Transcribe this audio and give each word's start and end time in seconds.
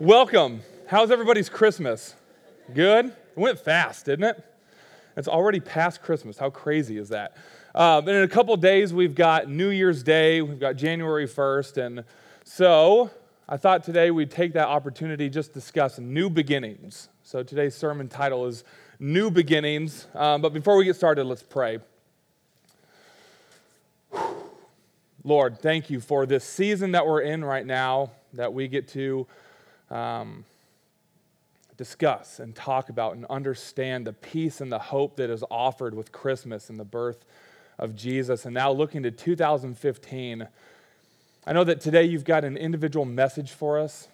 Welcome. 0.00 0.60
How's 0.86 1.10
everybody's 1.10 1.48
Christmas? 1.48 2.14
Good? 2.72 3.06
It 3.06 3.14
went 3.34 3.58
fast, 3.58 4.04
didn't 4.04 4.26
it? 4.26 4.44
It's 5.16 5.26
already 5.26 5.58
past 5.58 6.02
Christmas. 6.02 6.38
How 6.38 6.50
crazy 6.50 6.98
is 6.98 7.08
that? 7.08 7.36
Uh, 7.74 8.00
in 8.06 8.14
a 8.14 8.28
couple 8.28 8.56
days, 8.56 8.94
we've 8.94 9.16
got 9.16 9.48
New 9.48 9.70
Year's 9.70 10.04
Day, 10.04 10.40
we've 10.40 10.60
got 10.60 10.76
January 10.76 11.26
1st, 11.26 11.84
and 11.84 12.04
so 12.44 13.10
I 13.48 13.56
thought 13.56 13.82
today 13.82 14.12
we'd 14.12 14.30
take 14.30 14.52
that 14.52 14.68
opportunity 14.68 15.28
just 15.28 15.48
to 15.48 15.54
discuss 15.54 15.98
new 15.98 16.30
beginnings. 16.30 17.08
So 17.24 17.42
today's 17.42 17.74
sermon 17.74 18.06
title 18.06 18.46
is 18.46 18.62
New 19.00 19.32
Beginnings. 19.32 20.06
Um, 20.14 20.40
but 20.40 20.52
before 20.52 20.76
we 20.76 20.84
get 20.84 20.94
started, 20.94 21.24
let's 21.24 21.42
pray. 21.42 21.80
Lord, 25.24 25.58
thank 25.58 25.90
you 25.90 25.98
for 25.98 26.24
this 26.24 26.44
season 26.44 26.92
that 26.92 27.04
we're 27.04 27.22
in 27.22 27.44
right 27.44 27.66
now, 27.66 28.12
that 28.34 28.52
we 28.52 28.68
get 28.68 28.86
to 28.90 29.26
um, 29.90 30.44
discuss 31.76 32.40
and 32.40 32.54
talk 32.54 32.88
about 32.88 33.16
and 33.16 33.24
understand 33.26 34.06
the 34.06 34.12
peace 34.12 34.60
and 34.60 34.70
the 34.70 34.78
hope 34.78 35.16
that 35.16 35.30
is 35.30 35.44
offered 35.50 35.94
with 35.94 36.12
Christmas 36.12 36.68
and 36.68 36.78
the 36.78 36.84
birth 36.84 37.24
of 37.78 37.94
Jesus. 37.94 38.44
And 38.44 38.52
now 38.54 38.72
looking 38.72 39.04
to 39.04 39.10
2015, 39.10 40.48
I 41.46 41.52
know 41.52 41.64
that 41.64 41.80
today 41.80 42.04
you've 42.04 42.24
got 42.24 42.44
an 42.44 42.56
individual 42.56 43.06
message 43.06 43.52
for 43.52 43.78
us. 43.78 44.08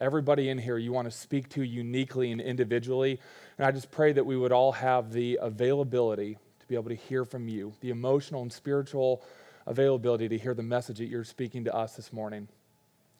Everybody 0.00 0.48
in 0.48 0.58
here 0.58 0.78
you 0.78 0.92
want 0.92 1.10
to 1.10 1.16
speak 1.16 1.48
to 1.50 1.62
uniquely 1.62 2.32
and 2.32 2.40
individually. 2.40 3.20
And 3.58 3.66
I 3.66 3.70
just 3.70 3.90
pray 3.90 4.12
that 4.12 4.24
we 4.24 4.36
would 4.36 4.52
all 4.52 4.72
have 4.72 5.12
the 5.12 5.38
availability 5.42 6.38
to 6.60 6.66
be 6.66 6.76
able 6.76 6.88
to 6.88 6.96
hear 6.96 7.24
from 7.24 7.48
you, 7.48 7.74
the 7.80 7.90
emotional 7.90 8.42
and 8.42 8.52
spiritual 8.52 9.22
availability 9.66 10.28
to 10.28 10.38
hear 10.38 10.54
the 10.54 10.62
message 10.62 10.98
that 10.98 11.08
you're 11.08 11.24
speaking 11.24 11.64
to 11.64 11.74
us 11.74 11.94
this 11.94 12.12
morning. 12.12 12.48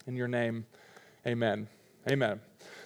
In 0.07 0.17
your 0.17 0.29
name, 0.29 0.65
amen. 1.27 1.69
Amen. 2.11 2.41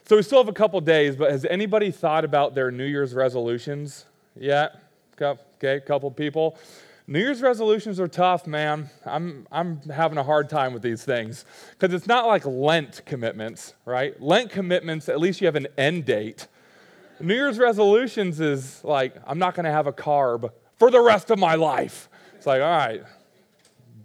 So 0.05 0.17
we 0.17 0.23
still 0.23 0.39
have 0.39 0.49
a 0.49 0.53
couple 0.53 0.81
days, 0.81 1.17
but 1.17 1.31
has 1.31 1.45
anybody 1.45 1.91
thought 1.91 2.25
about 2.25 2.55
their 2.55 2.71
New 2.71 2.85
Year's 2.85 3.15
resolutions 3.15 4.07
yet? 4.37 4.83
Okay, 5.21 5.77
a 5.77 5.81
couple 5.81 6.11
people. 6.11 6.59
New 7.07 7.19
Year's 7.19 7.43
resolutions 7.43 8.01
are 8.01 8.09
tough, 8.09 8.47
man. 8.47 8.89
I'm, 9.05 9.47
I'm 9.51 9.81
having 9.83 10.19
a 10.19 10.23
hard 10.23 10.49
time 10.49 10.73
with 10.73 10.83
these 10.83 11.05
things 11.05 11.45
because 11.73 11.95
it's 11.95 12.07
not 12.07 12.27
like 12.27 12.45
Lent 12.45 13.03
commitments, 13.05 13.75
right? 13.85 14.21
Lent 14.21 14.51
commitments, 14.51 15.09
at 15.09 15.21
least 15.21 15.41
you 15.41 15.47
have 15.47 15.57
an 15.57 15.69
end 15.77 16.05
date. 16.05 16.47
New 17.21 17.35
Year's 17.35 17.59
resolutions 17.59 18.41
is 18.41 18.83
like, 18.85 19.15
I'm 19.27 19.39
not 19.39 19.55
going 19.55 19.65
to 19.65 19.71
have 19.71 19.87
a 19.87 19.93
carb 19.93 20.51
for 20.79 20.91
the 20.91 21.01
rest 21.01 21.31
of 21.31 21.39
my 21.39 21.55
life. 21.55 22.09
It's 22.37 22.47
like, 22.47 22.61
all 22.61 22.77
right, 22.77 23.03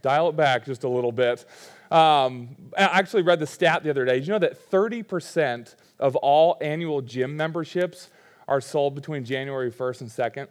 dial 0.02 0.30
it 0.30 0.36
back 0.36 0.66
just 0.66 0.84
a 0.84 0.90
little 0.90 1.12
bit. 1.12 1.46
Um, 1.92 2.56
I 2.78 2.84
actually 2.84 3.24
read 3.24 3.40
the 3.40 3.48
stat 3.48 3.84
the 3.84 3.90
other 3.90 4.06
day. 4.06 4.20
Did 4.20 4.28
you 4.28 4.34
know 4.34 4.40
that 4.40 4.70
30% 4.72 5.76
of 6.00 6.16
all 6.18 6.58
annual 6.62 7.02
gym 7.02 7.38
memberships 7.38 8.10
are 8.48 8.62
sold 8.62 8.96
between 8.96 9.24
January 9.24 9.72
1st 9.72 10.02
and 10.02 10.10
2nd? 10.10 10.48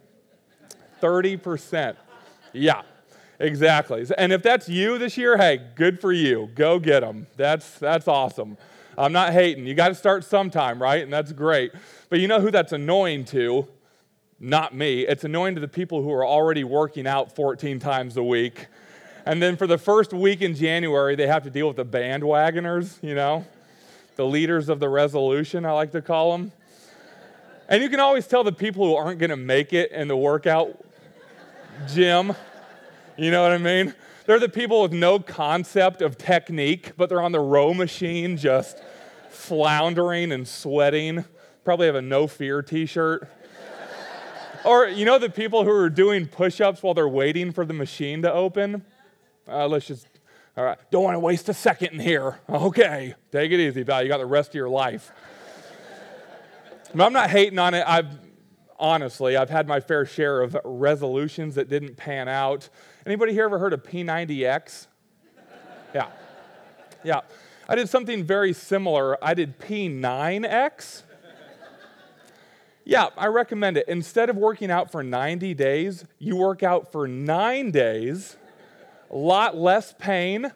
30%. 1.01 1.95
Yeah, 2.53 2.81
exactly. 3.39 4.05
And 4.17 4.33
if 4.33 4.41
that's 4.41 4.67
you 4.67 4.97
this 4.97 5.17
year, 5.17 5.37
hey, 5.37 5.61
good 5.75 6.01
for 6.01 6.11
you. 6.11 6.49
Go 6.55 6.79
get 6.79 7.01
them. 7.01 7.27
That's, 7.35 7.77
that's 7.77 8.07
awesome. 8.07 8.57
I'm 8.97 9.11
not 9.11 9.31
hating. 9.31 9.67
You 9.67 9.75
got 9.75 9.89
to 9.89 9.95
start 9.95 10.23
sometime, 10.23 10.81
right? 10.81 11.03
And 11.03 11.13
that's 11.13 11.31
great. 11.31 11.71
But 12.09 12.19
you 12.19 12.27
know 12.27 12.41
who 12.41 12.49
that's 12.49 12.71
annoying 12.71 13.25
to? 13.25 13.67
Not 14.39 14.73
me. 14.73 15.01
It's 15.01 15.23
annoying 15.23 15.53
to 15.55 15.61
the 15.61 15.67
people 15.67 16.01
who 16.01 16.11
are 16.11 16.25
already 16.25 16.63
working 16.63 17.05
out 17.05 17.35
14 17.35 17.79
times 17.79 18.17
a 18.17 18.23
week 18.23 18.67
and 19.27 19.41
then 19.41 19.57
for 19.57 19.67
the 19.67 19.77
first 19.77 20.13
week 20.13 20.41
in 20.41 20.55
January, 20.55 21.13
they 21.17 21.27
have 21.27 21.43
to 21.43 21.49
deal 21.49 21.67
with 21.67 21.75
the 21.75 21.83
bandwagoners, 21.83 22.97
you 23.03 23.13
know, 23.13 23.45
the 24.15 24.25
leaders 24.25 24.69
of 24.69 24.79
the 24.79 24.87
resolution, 24.87 25.65
I 25.65 25.71
like 25.71 25.91
to 25.91 26.01
call 26.01 26.31
them. 26.31 26.53
And 27.67 27.83
you 27.83 27.89
can 27.89 27.99
always 27.99 28.25
tell 28.25 28.45
the 28.45 28.53
people 28.53 28.85
who 28.85 28.95
aren't 28.95 29.19
going 29.19 29.31
to 29.31 29.35
make 29.35 29.73
it 29.73 29.91
in 29.91 30.07
the 30.07 30.15
workout 30.15 30.81
gym. 31.93 32.31
You 33.17 33.29
know 33.31 33.43
what 33.43 33.51
I 33.51 33.57
mean? 33.57 33.93
They're 34.25 34.39
the 34.39 34.47
people 34.47 34.81
with 34.81 34.93
no 34.93 35.19
concept 35.19 36.01
of 36.01 36.17
technique, 36.17 36.93
but 36.95 37.09
they're 37.09 37.21
on 37.21 37.33
the 37.33 37.41
row 37.41 37.73
machine 37.73 38.37
just 38.37 38.77
floundering 39.29 40.31
and 40.31 40.47
sweating. 40.47 41.25
Probably 41.65 41.87
have 41.87 41.95
a 41.95 42.01
no 42.01 42.27
fear 42.27 42.61
t 42.61 42.85
shirt. 42.85 43.27
or, 44.63 44.87
you 44.87 45.03
know, 45.03 45.19
the 45.19 45.29
people 45.29 45.65
who 45.65 45.71
are 45.71 45.89
doing 45.89 46.27
push 46.27 46.61
ups 46.61 46.81
while 46.81 46.93
they're 46.93 47.09
waiting 47.09 47.51
for 47.51 47.65
the 47.65 47.73
machine 47.73 48.21
to 48.21 48.31
open? 48.31 48.85
Uh, 49.49 49.65
let's 49.67 49.87
just, 49.87 50.07
all 50.57 50.65
right, 50.65 50.77
don't 50.91 51.03
want 51.03 51.15
to 51.15 51.19
waste 51.19 51.47
a 51.47 51.53
second 51.53 51.93
in 51.93 51.99
here. 51.99 52.39
Okay, 52.49 53.15
take 53.31 53.51
it 53.51 53.59
easy, 53.59 53.83
Val. 53.83 54.03
You 54.03 54.09
got 54.09 54.17
the 54.17 54.25
rest 54.25 54.49
of 54.49 54.55
your 54.55 54.67
life. 54.67 55.11
but 56.93 57.05
I'm 57.05 57.13
not 57.13 57.29
hating 57.29 57.57
on 57.57 57.73
it. 57.73 57.83
I've, 57.87 58.19
honestly, 58.77 59.37
I've 59.37 59.49
had 59.49 59.67
my 59.67 59.79
fair 59.79 60.05
share 60.05 60.41
of 60.41 60.57
resolutions 60.65 61.55
that 61.55 61.69
didn't 61.69 61.95
pan 61.95 62.27
out. 62.27 62.67
Anybody 63.05 63.31
here 63.31 63.45
ever 63.45 63.57
heard 63.57 63.71
of 63.71 63.83
P90X? 63.83 64.87
Yeah. 65.95 66.07
Yeah. 67.03 67.21
I 67.69 67.75
did 67.75 67.87
something 67.87 68.25
very 68.25 68.51
similar. 68.51 69.23
I 69.23 69.33
did 69.33 69.59
P9X. 69.59 71.03
Yeah, 72.83 73.09
I 73.17 73.27
recommend 73.27 73.77
it. 73.77 73.85
Instead 73.87 74.29
of 74.29 74.37
working 74.37 74.71
out 74.71 74.91
for 74.91 75.03
90 75.03 75.53
days, 75.53 76.05
you 76.19 76.37
work 76.37 76.63
out 76.63 76.91
for 76.91 77.07
nine 77.07 77.71
days 77.71 78.37
a 79.09 79.15
lot 79.15 79.57
less 79.57 79.93
pain. 79.97 80.51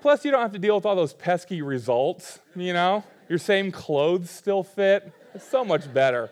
Plus, 0.00 0.24
you 0.24 0.30
don't 0.30 0.42
have 0.42 0.52
to 0.52 0.58
deal 0.58 0.74
with 0.74 0.84
all 0.84 0.96
those 0.96 1.14
pesky 1.14 1.62
results, 1.62 2.40
you 2.56 2.72
know? 2.72 3.04
Your 3.28 3.38
same 3.38 3.70
clothes 3.70 4.30
still 4.30 4.62
fit. 4.62 5.12
It's 5.34 5.48
so 5.48 5.64
much 5.64 5.92
better. 5.92 6.30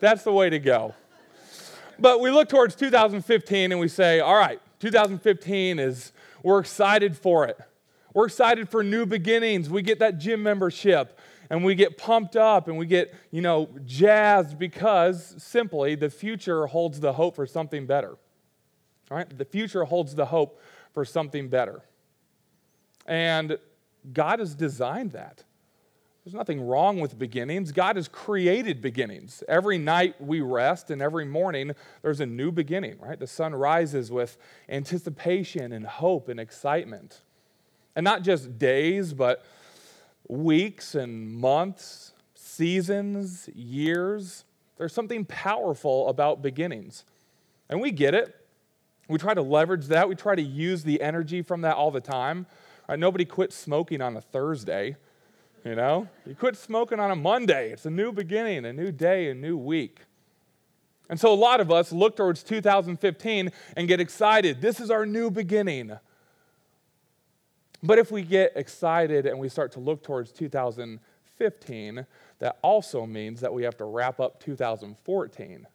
That's 0.00 0.22
the 0.22 0.32
way 0.32 0.48
to 0.48 0.58
go. 0.58 0.94
But 1.98 2.20
we 2.20 2.30
look 2.30 2.48
towards 2.48 2.74
2015 2.76 3.72
and 3.72 3.80
we 3.80 3.88
say, 3.88 4.20
all 4.20 4.36
right, 4.36 4.60
2015 4.80 5.78
is, 5.78 6.12
we're 6.42 6.60
excited 6.60 7.16
for 7.16 7.46
it. 7.46 7.58
We're 8.12 8.26
excited 8.26 8.68
for 8.68 8.84
new 8.84 9.06
beginnings. 9.06 9.68
We 9.68 9.82
get 9.82 9.98
that 9.98 10.18
gym 10.18 10.42
membership 10.42 11.18
and 11.50 11.64
we 11.64 11.74
get 11.74 11.98
pumped 11.98 12.36
up 12.36 12.68
and 12.68 12.78
we 12.78 12.86
get, 12.86 13.14
you 13.30 13.42
know, 13.42 13.68
jazzed 13.84 14.58
because 14.58 15.34
simply 15.38 15.94
the 15.94 16.10
future 16.10 16.66
holds 16.66 17.00
the 17.00 17.14
hope 17.14 17.36
for 17.36 17.46
something 17.46 17.86
better. 17.86 18.16
All 19.10 19.16
right? 19.16 19.38
The 19.38 19.44
future 19.44 19.84
holds 19.84 20.14
the 20.14 20.26
hope 20.26 20.60
for 20.92 21.04
something 21.04 21.48
better. 21.48 21.82
And 23.06 23.58
God 24.12 24.38
has 24.38 24.54
designed 24.54 25.12
that. 25.12 25.44
There's 26.24 26.34
nothing 26.34 26.66
wrong 26.66 27.00
with 27.00 27.18
beginnings. 27.18 27.70
God 27.70 27.96
has 27.96 28.08
created 28.08 28.80
beginnings. 28.80 29.44
Every 29.46 29.76
night 29.76 30.18
we 30.18 30.40
rest, 30.40 30.90
and 30.90 31.02
every 31.02 31.26
morning 31.26 31.72
there's 32.00 32.20
a 32.20 32.26
new 32.26 32.50
beginning, 32.50 32.96
right? 32.98 33.18
The 33.18 33.26
sun 33.26 33.54
rises 33.54 34.10
with 34.10 34.38
anticipation 34.70 35.72
and 35.72 35.84
hope 35.84 36.30
and 36.30 36.40
excitement. 36.40 37.20
And 37.94 38.04
not 38.04 38.22
just 38.22 38.58
days, 38.58 39.12
but 39.12 39.44
weeks 40.26 40.94
and 40.94 41.30
months, 41.30 42.12
seasons, 42.34 43.50
years. 43.54 44.44
There's 44.78 44.94
something 44.94 45.26
powerful 45.26 46.08
about 46.08 46.40
beginnings. 46.40 47.04
And 47.68 47.82
we 47.82 47.90
get 47.90 48.14
it. 48.14 48.34
We 49.08 49.18
try 49.18 49.34
to 49.34 49.42
leverage 49.42 49.86
that. 49.86 50.08
We 50.08 50.14
try 50.14 50.34
to 50.34 50.42
use 50.42 50.82
the 50.82 51.00
energy 51.02 51.42
from 51.42 51.60
that 51.62 51.76
all 51.76 51.90
the 51.90 52.00
time. 52.00 52.46
Right? 52.88 52.98
Nobody 52.98 53.24
quits 53.24 53.56
smoking 53.56 54.00
on 54.00 54.16
a 54.16 54.20
Thursday. 54.20 54.96
You 55.64 55.74
know, 55.74 56.08
you 56.26 56.34
quit 56.34 56.56
smoking 56.56 57.00
on 57.00 57.10
a 57.10 57.16
Monday. 57.16 57.72
It's 57.72 57.86
a 57.86 57.90
new 57.90 58.12
beginning, 58.12 58.66
a 58.66 58.72
new 58.72 58.92
day, 58.92 59.30
a 59.30 59.34
new 59.34 59.56
week. 59.56 60.00
And 61.08 61.18
so 61.18 61.32
a 61.32 61.34
lot 61.34 61.60
of 61.60 61.70
us 61.70 61.90
look 61.92 62.16
towards 62.16 62.42
2015 62.42 63.52
and 63.76 63.88
get 63.88 64.00
excited. 64.00 64.60
This 64.60 64.80
is 64.80 64.90
our 64.90 65.06
new 65.06 65.30
beginning. 65.30 65.92
But 67.82 67.98
if 67.98 68.10
we 68.10 68.22
get 68.22 68.52
excited 68.56 69.26
and 69.26 69.38
we 69.38 69.48
start 69.48 69.72
to 69.72 69.80
look 69.80 70.02
towards 70.02 70.32
2015, 70.32 72.06
that 72.38 72.58
also 72.62 73.06
means 73.06 73.40
that 73.40 73.52
we 73.52 73.62
have 73.62 73.76
to 73.78 73.84
wrap 73.84 74.20
up 74.20 74.42
2014. 74.42 75.66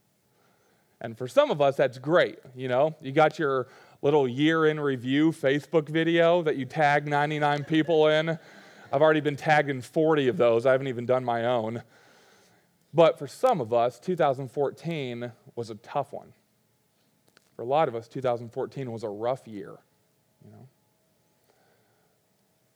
And 1.01 1.17
for 1.17 1.27
some 1.27 1.49
of 1.49 1.61
us, 1.61 1.77
that's 1.77 1.97
great. 1.97 2.39
You 2.55 2.67
know, 2.67 2.95
you 3.01 3.11
got 3.11 3.39
your 3.39 3.67
little 4.01 4.27
year 4.27 4.65
in 4.65 4.79
review 4.79 5.31
Facebook 5.31 5.87
video 5.87 6.41
that 6.41 6.57
you 6.57 6.65
tag 6.65 7.07
99 7.07 7.63
people 7.63 8.07
in. 8.07 8.37
I've 8.91 9.01
already 9.01 9.21
been 9.21 9.35
tagged 9.35 9.69
in 9.69 9.81
40 9.81 10.27
of 10.27 10.37
those. 10.37 10.65
I 10.65 10.71
haven't 10.71 10.87
even 10.87 11.05
done 11.05 11.23
my 11.23 11.45
own. 11.45 11.83
But 12.93 13.19
for 13.19 13.27
some 13.27 13.61
of 13.61 13.71
us, 13.71 13.99
2014 13.99 15.31
was 15.55 15.69
a 15.69 15.75
tough 15.75 16.11
one. 16.11 16.33
For 17.55 17.61
a 17.61 17.65
lot 17.65 17.87
of 17.87 17.95
us, 17.95 18.07
2014 18.07 18.91
was 18.91 19.03
a 19.03 19.09
rough 19.09 19.47
year, 19.47 19.77
you 20.43 20.51
know. 20.51 20.67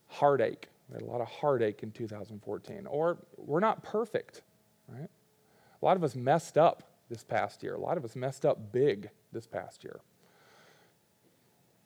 Heartache. 0.08 0.68
We 0.90 0.96
had 0.96 1.02
a 1.02 1.06
lot 1.06 1.22
of 1.22 1.28
heartache 1.28 1.82
in 1.82 1.92
2014. 1.92 2.86
Or 2.88 3.18
we're 3.38 3.60
not 3.60 3.82
perfect, 3.82 4.44
right? 4.88 5.10
A 5.82 5.86
lot 5.86 5.98
of 5.98 6.04
us 6.04 6.16
messed 6.16 6.58
up 6.58 6.93
this 7.14 7.24
past 7.24 7.62
year. 7.64 7.76
A 7.76 7.80
lot 7.80 7.98
of 7.98 8.04
us 8.04 8.16
messed 8.16 8.46
up 8.46 8.72
big 8.72 9.10
this 9.32 9.46
past 9.46 9.84
year. 9.84 10.00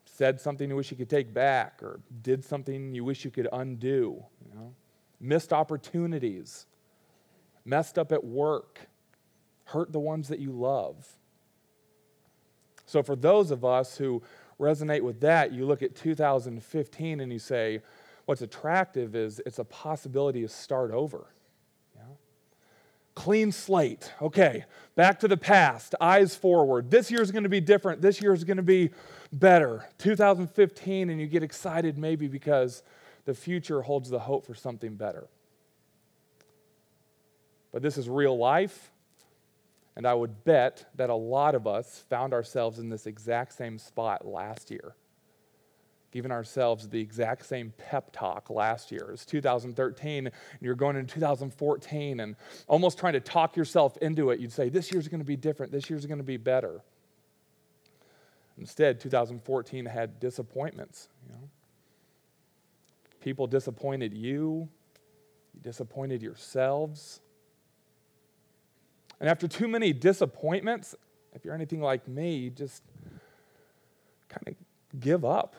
Said 0.06 0.40
something 0.40 0.70
you 0.70 0.76
wish 0.76 0.90
you 0.90 0.98
could 0.98 1.10
take 1.10 1.34
back, 1.34 1.84
or 1.84 2.00
did 2.22 2.44
something 2.44 2.96
you 2.96 3.04
wish 3.04 3.26
you 3.26 3.32
could 3.32 3.48
undo. 3.52 4.24
You 4.46 4.56
know? 4.56 4.74
missed 5.20 5.52
opportunities, 5.52 6.66
messed 7.66 8.00
up 8.00 8.12
at 8.12 8.24
work, 8.24 8.88
hurt 9.66 9.92
the 9.92 10.00
ones 10.00 10.30
that 10.30 10.40
you 10.40 10.52
love. 10.52 11.18
So, 12.86 13.04
for 13.04 13.16
those 13.16 13.52
of 13.52 13.66
us 13.66 13.98
who 13.98 14.24
resonate 14.60 15.02
with 15.02 15.20
that, 15.22 15.52
you 15.52 15.66
look 15.66 15.84
at 15.84 15.96
2015 15.96 17.20
and 17.20 17.32
you 17.32 17.40
say, 17.40 17.82
what's 18.26 18.42
attractive 18.42 19.16
is 19.16 19.42
it's 19.46 19.60
a 19.60 19.66
possibility 19.66 20.42
to 20.42 20.48
start 20.48 20.92
over. 20.92 21.28
Clean 23.18 23.52
slate. 23.52 24.14
Okay, 24.22 24.64
back 24.96 25.20
to 25.22 25.28
the 25.28 25.38
past, 25.38 25.96
eyes 26.00 26.36
forward. 26.36 26.92
This 26.92 27.10
year's 27.10 27.32
going 27.32 27.46
to 27.46 27.50
be 27.50 27.60
different. 27.60 28.00
This 28.00 28.22
year's 28.22 28.44
going 28.44 28.58
to 28.58 28.64
be 28.64 28.92
better. 29.34 29.90
2015, 29.98 31.10
and 31.10 31.20
you 31.20 31.26
get 31.26 31.42
excited 31.42 31.98
maybe 31.98 32.28
because 32.28 32.84
the 33.26 33.34
future 33.34 33.82
holds 33.82 34.12
the 34.12 34.20
hope 34.20 34.46
for 34.46 34.54
something 34.54 34.94
better. 34.94 35.28
But 37.72 37.82
this 37.82 37.98
is 37.98 38.08
real 38.08 38.38
life, 38.38 38.92
and 39.96 40.06
I 40.06 40.14
would 40.14 40.44
bet 40.44 40.86
that 40.94 41.10
a 41.10 41.16
lot 41.16 41.56
of 41.56 41.66
us 41.66 42.06
found 42.12 42.36
ourselves 42.36 42.78
in 42.78 42.90
this 42.90 43.08
exact 43.08 43.54
same 43.54 43.80
spot 43.80 44.28
last 44.28 44.70
year 44.70 44.94
giving 46.12 46.32
ourselves 46.32 46.88
the 46.88 47.00
exact 47.00 47.46
same 47.46 47.74
pep 47.78 48.12
talk 48.12 48.50
last 48.50 48.92
year. 48.92 49.10
It's 49.12 49.26
2013, 49.26 50.28
and 50.28 50.34
you're 50.62 50.76
going 50.76 50.96
into 50.96 51.14
2014 51.14 52.20
and 52.22 52.36
almost 52.68 52.98
trying 52.98 53.14
to 53.14 53.20
talk 53.20 53.56
yourself 53.58 53.98
into 53.98 54.30
it. 54.32 54.40
You'd 54.40 54.54
say, 54.54 54.70
This 54.70 54.92
year's 54.92 55.08
going 55.08 55.20
to 55.20 55.26
be 55.26 55.36
different, 55.36 55.72
this 55.72 55.90
year's 55.90 56.06
going 56.06 56.20
to 56.20 56.24
be 56.24 56.38
better. 56.38 56.82
Instead, 58.58 59.00
2014 59.00 59.86
had 59.86 60.20
disappointments. 60.20 61.10
You 61.26 61.34
know? 61.34 61.50
People 63.22 63.46
disappointed 63.46 64.14
you, 64.14 64.68
you 65.54 65.62
disappointed 65.62 66.24
yourselves. 66.24 67.22
And 69.20 69.30
after 69.30 69.48
too 69.48 69.68
many 69.68 69.94
disappointments, 69.94 70.96
if 71.34 71.44
you're 71.44 71.54
anything 71.54 71.82
like 71.82 72.08
me, 72.08 72.36
you 72.36 72.50
just 72.50 72.82
kind 74.30 74.48
of 74.48 75.00
give 75.00 75.26
up 75.26 75.56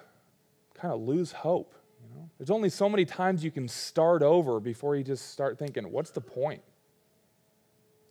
kind 0.79 0.95
of 0.95 1.01
lose 1.01 1.33
hope. 1.33 1.75
You 2.03 2.15
know? 2.15 2.31
There's 2.39 2.51
only 2.51 2.71
so 2.71 2.89
many 2.89 3.05
times 3.05 3.43
you 3.43 3.51
can 3.51 3.69
start 3.69 4.23
over 4.23 4.61
before 4.61 4.97
you 4.97 5.03
just 5.03 5.31
start 5.31 5.59
thinking, 5.59 5.91
what's 5.91 6.11
the 6.11 6.21
point? 6.21 6.63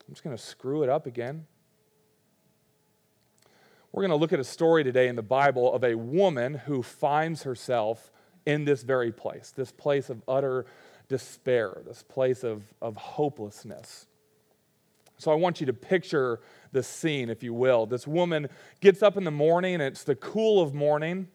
I'm 0.07 0.13
just 0.13 0.23
going 0.23 0.35
to 0.35 0.41
screw 0.41 0.83
it 0.83 0.89
up 0.89 1.05
again. 1.05 1.45
We're 3.91 4.01
going 4.01 4.11
to 4.11 4.17
look 4.17 4.33
at 4.33 4.39
a 4.39 4.43
story 4.43 4.83
today 4.83 5.07
in 5.07 5.15
the 5.15 5.23
Bible 5.23 5.73
of 5.73 5.83
a 5.83 5.95
woman 5.95 6.53
who 6.53 6.83
finds 6.83 7.43
herself 7.43 8.11
in 8.45 8.63
this 8.63 8.83
very 8.83 9.11
place, 9.11 9.51
this 9.55 9.71
place 9.71 10.09
of 10.09 10.21
utter 10.27 10.65
despair, 11.07 11.81
this 11.85 12.03
place 12.03 12.43
of, 12.43 12.63
of 12.81 12.95
hopelessness. 12.95 14.07
So 15.17 15.31
I 15.31 15.35
want 15.35 15.59
you 15.59 15.65
to 15.65 15.73
picture 15.73 16.41
the 16.71 16.83
scene, 16.83 17.29
if 17.29 17.41
you 17.43 17.53
will. 17.53 17.85
This 17.85 18.05
woman 18.05 18.49
gets 18.81 19.01
up 19.01 19.17
in 19.17 19.23
the 19.23 19.31
morning, 19.31 19.81
it's 19.81 20.03
the 20.03 20.15
cool 20.15 20.61
of 20.61 20.73
morning. 20.73 21.27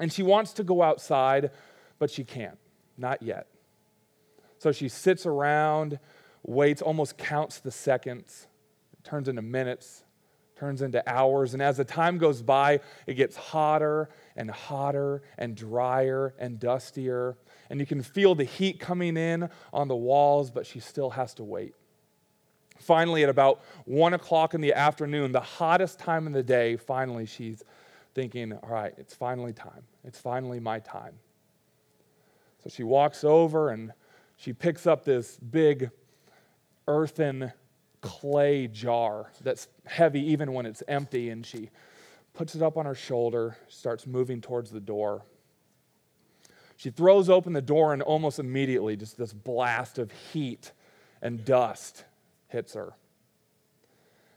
And 0.00 0.12
she 0.12 0.22
wants 0.22 0.52
to 0.54 0.64
go 0.64 0.82
outside, 0.82 1.50
but 1.98 2.10
she 2.10 2.24
can't, 2.24 2.58
not 2.98 3.22
yet. 3.22 3.46
So 4.58 4.72
she 4.72 4.88
sits 4.88 5.26
around, 5.26 5.98
waits, 6.42 6.82
almost 6.82 7.18
counts 7.18 7.60
the 7.60 7.70
seconds, 7.70 8.46
turns 9.04 9.28
into 9.28 9.42
minutes, 9.42 10.04
turns 10.56 10.82
into 10.82 11.06
hours. 11.08 11.52
And 11.52 11.62
as 11.62 11.76
the 11.76 11.84
time 11.84 12.18
goes 12.18 12.42
by, 12.42 12.80
it 13.06 13.14
gets 13.14 13.36
hotter 13.36 14.08
and 14.36 14.50
hotter 14.50 15.22
and 15.38 15.54
drier 15.54 16.34
and 16.38 16.58
dustier. 16.58 17.36
And 17.70 17.78
you 17.78 17.86
can 17.86 18.02
feel 18.02 18.34
the 18.34 18.44
heat 18.44 18.80
coming 18.80 19.16
in 19.16 19.48
on 19.72 19.88
the 19.88 19.96
walls, 19.96 20.50
but 20.50 20.66
she 20.66 20.80
still 20.80 21.10
has 21.10 21.34
to 21.34 21.44
wait. 21.44 21.74
Finally, 22.78 23.22
at 23.22 23.28
about 23.28 23.62
one 23.84 24.14
o'clock 24.14 24.54
in 24.54 24.60
the 24.60 24.72
afternoon, 24.72 25.32
the 25.32 25.40
hottest 25.40 25.98
time 25.98 26.26
of 26.26 26.32
the 26.32 26.42
day, 26.42 26.76
finally 26.76 27.26
she's 27.26 27.62
thinking, 28.16 28.54
all 28.54 28.70
right, 28.70 28.94
it's 28.96 29.14
finally 29.14 29.52
time. 29.52 29.82
It's 30.02 30.18
finally 30.18 30.58
my 30.58 30.78
time. 30.78 31.12
So 32.64 32.70
she 32.70 32.82
walks 32.82 33.24
over 33.24 33.68
and 33.68 33.92
she 34.36 34.54
picks 34.54 34.86
up 34.86 35.04
this 35.04 35.36
big 35.36 35.90
earthen 36.88 37.52
clay 38.00 38.68
jar 38.68 39.30
that's 39.42 39.68
heavy 39.84 40.32
even 40.32 40.54
when 40.54 40.64
it's 40.64 40.82
empty, 40.88 41.28
and 41.28 41.44
she 41.44 41.68
puts 42.32 42.54
it 42.54 42.62
up 42.62 42.78
on 42.78 42.86
her 42.86 42.94
shoulder, 42.94 43.58
starts 43.68 44.06
moving 44.06 44.40
towards 44.40 44.70
the 44.70 44.80
door. 44.80 45.22
She 46.76 46.88
throws 46.88 47.28
open 47.28 47.52
the 47.52 47.60
door, 47.60 47.92
and 47.92 48.00
almost 48.00 48.38
immediately, 48.38 48.96
just 48.96 49.18
this 49.18 49.34
blast 49.34 49.98
of 49.98 50.10
heat 50.32 50.72
and 51.20 51.44
dust 51.44 52.04
hits 52.48 52.72
her. 52.72 52.94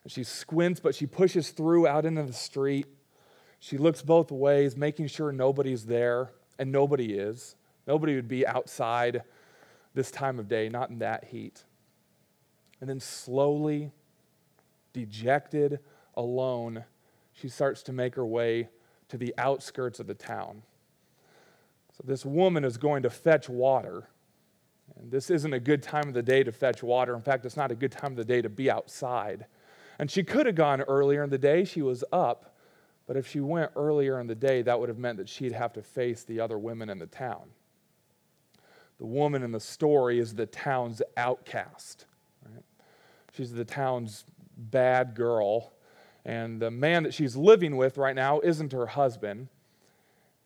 And 0.03 0.11
she 0.11 0.25
squints, 0.25 0.81
but 0.81 0.95
she 0.95 1.05
pushes 1.05 1.51
through 1.51 1.87
out 1.87 2.05
into 2.05 2.23
the 2.23 2.33
street. 2.33 2.85
She 3.59 3.77
looks 3.77 4.01
both 4.01 4.31
ways, 4.31 4.77
making 4.77 5.07
sure 5.07 5.31
nobody's 5.31 5.85
there, 5.85 6.31
and 6.57 6.71
nobody 6.71 7.13
is. 7.13 7.55
Nobody 7.87 8.15
would 8.15 8.27
be 8.27 8.47
outside 8.47 9.23
this 9.93 10.11
time 10.11 10.39
of 10.39 10.47
day, 10.47 10.69
not 10.69 10.89
in 10.89 10.99
that 10.99 11.25
heat. 11.25 11.63
And 12.79 12.89
then 12.89 12.99
slowly, 12.99 13.91
dejected, 14.93 15.79
alone, 16.15 16.83
she 17.33 17.49
starts 17.49 17.83
to 17.83 17.93
make 17.93 18.15
her 18.15 18.25
way 18.25 18.69
to 19.09 19.17
the 19.17 19.33
outskirts 19.37 19.99
of 19.99 20.07
the 20.07 20.13
town. 20.13 20.61
So 21.97 22.03
this 22.05 22.25
woman 22.25 22.63
is 22.63 22.77
going 22.77 23.03
to 23.03 23.09
fetch 23.09 23.49
water. 23.49 24.07
And 24.97 25.11
this 25.11 25.29
isn't 25.29 25.53
a 25.53 25.59
good 25.59 25.83
time 25.83 26.07
of 26.07 26.13
the 26.13 26.23
day 26.23 26.43
to 26.43 26.51
fetch 26.51 26.83
water. 26.83 27.15
In 27.15 27.21
fact, 27.21 27.45
it's 27.45 27.57
not 27.57 27.71
a 27.71 27.75
good 27.75 27.91
time 27.91 28.11
of 28.11 28.17
the 28.17 28.25
day 28.25 28.41
to 28.41 28.49
be 28.49 28.69
outside. 28.69 29.45
And 29.97 30.09
she 30.09 30.23
could 30.23 30.45
have 30.45 30.55
gone 30.55 30.81
earlier 30.81 31.23
in 31.23 31.29
the 31.29 31.37
day. 31.37 31.65
She 31.65 31.81
was 31.81 32.03
up. 32.11 32.55
But 33.09 33.17
if 33.17 33.27
she 33.27 33.39
went 33.39 33.71
earlier 33.75 34.19
in 34.19 34.27
the 34.27 34.35
day, 34.35 34.61
that 34.61 34.79
would 34.79 34.87
have 34.87 34.99
meant 34.99 35.17
that 35.17 35.27
she'd 35.27 35.53
have 35.53 35.73
to 35.73 35.81
face 35.81 36.23
the 36.23 36.39
other 36.39 36.59
women 36.59 36.91
in 36.91 36.99
the 36.99 37.07
town. 37.07 37.41
The 38.99 39.07
woman 39.07 39.41
in 39.41 39.51
the 39.51 39.59
story 39.59 40.19
is 40.19 40.35
the 40.35 40.45
town's 40.45 41.01
outcast. 41.17 42.05
Right? 42.45 42.63
She's 43.33 43.51
the 43.51 43.65
town's 43.65 44.25
bad 44.55 45.15
girl. 45.15 45.73
And 46.23 46.61
the 46.61 46.69
man 46.69 47.01
that 47.01 47.15
she's 47.15 47.35
living 47.35 47.77
with 47.77 47.97
right 47.97 48.15
now 48.15 48.41
isn't 48.41 48.73
her 48.73 48.85
husband. 48.85 49.47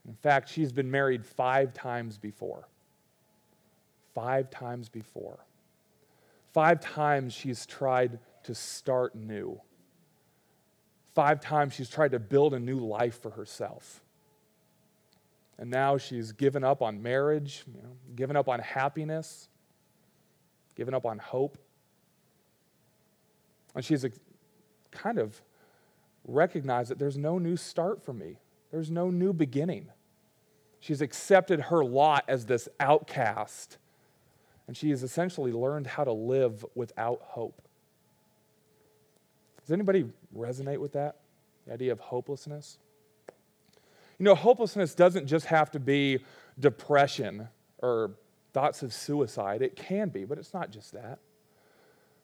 In 0.07 0.15
fact, 0.15 0.47
she's 0.47 0.71
been 0.71 0.89
married 0.89 1.25
five 1.25 1.73
times 1.73 2.17
before. 2.17 2.69
Five 4.15 4.49
times 4.49 4.87
before. 4.87 5.39
Five 6.53 6.79
times 6.79 7.33
she's 7.33 7.65
tried 7.65 8.19
to 8.43 8.55
start 8.55 9.15
new. 9.15 9.59
Five 11.13 11.39
times 11.39 11.73
she's 11.73 11.89
tried 11.89 12.11
to 12.11 12.19
build 12.19 12.53
a 12.53 12.59
new 12.59 12.79
life 12.79 13.21
for 13.21 13.31
herself. 13.31 14.01
And 15.57 15.69
now 15.69 15.97
she's 15.97 16.31
given 16.31 16.63
up 16.63 16.81
on 16.81 17.03
marriage, 17.03 17.63
you 17.67 17.81
know, 17.81 17.95
given 18.15 18.35
up 18.35 18.49
on 18.49 18.59
happiness, 18.59 19.47
given 20.75 20.93
up 20.93 21.05
on 21.05 21.19
hope. 21.19 21.57
And 23.75 23.85
she's 23.85 24.05
kind 24.91 25.19
of 25.19 25.39
recognized 26.25 26.89
that 26.89 26.99
there's 26.99 27.17
no 27.17 27.37
new 27.37 27.57
start 27.57 28.03
for 28.03 28.13
me, 28.13 28.37
there's 28.71 28.89
no 28.89 29.09
new 29.09 29.33
beginning. 29.33 29.89
She's 30.79 31.01
accepted 31.01 31.61
her 31.61 31.83
lot 31.83 32.25
as 32.27 32.45
this 32.45 32.67
outcast, 32.79 33.77
and 34.67 34.75
she 34.75 34.89
has 34.89 35.01
essentially 35.01 35.53
learned 35.53 35.87
how 35.87 36.03
to 36.03 36.11
live 36.11 36.65
without 36.75 37.21
hope. 37.21 37.61
Does 39.63 39.71
anybody 39.71 40.05
resonate 40.35 40.77
with 40.77 40.93
that? 40.93 41.17
The 41.65 41.73
idea 41.73 41.91
of 41.91 41.99
hopelessness? 41.99 42.77
You 44.19 44.25
know, 44.25 44.35
hopelessness 44.35 44.93
doesn't 44.93 45.25
just 45.25 45.45
have 45.47 45.71
to 45.71 45.79
be 45.79 46.19
depression 46.59 47.47
or 47.81 48.11
thoughts 48.53 48.83
of 48.83 48.93
suicide. 48.93 49.61
It 49.61 49.75
can 49.75 50.09
be, 50.09 50.25
but 50.25 50.37
it's 50.37 50.53
not 50.53 50.69
just 50.69 50.93
that. 50.93 51.19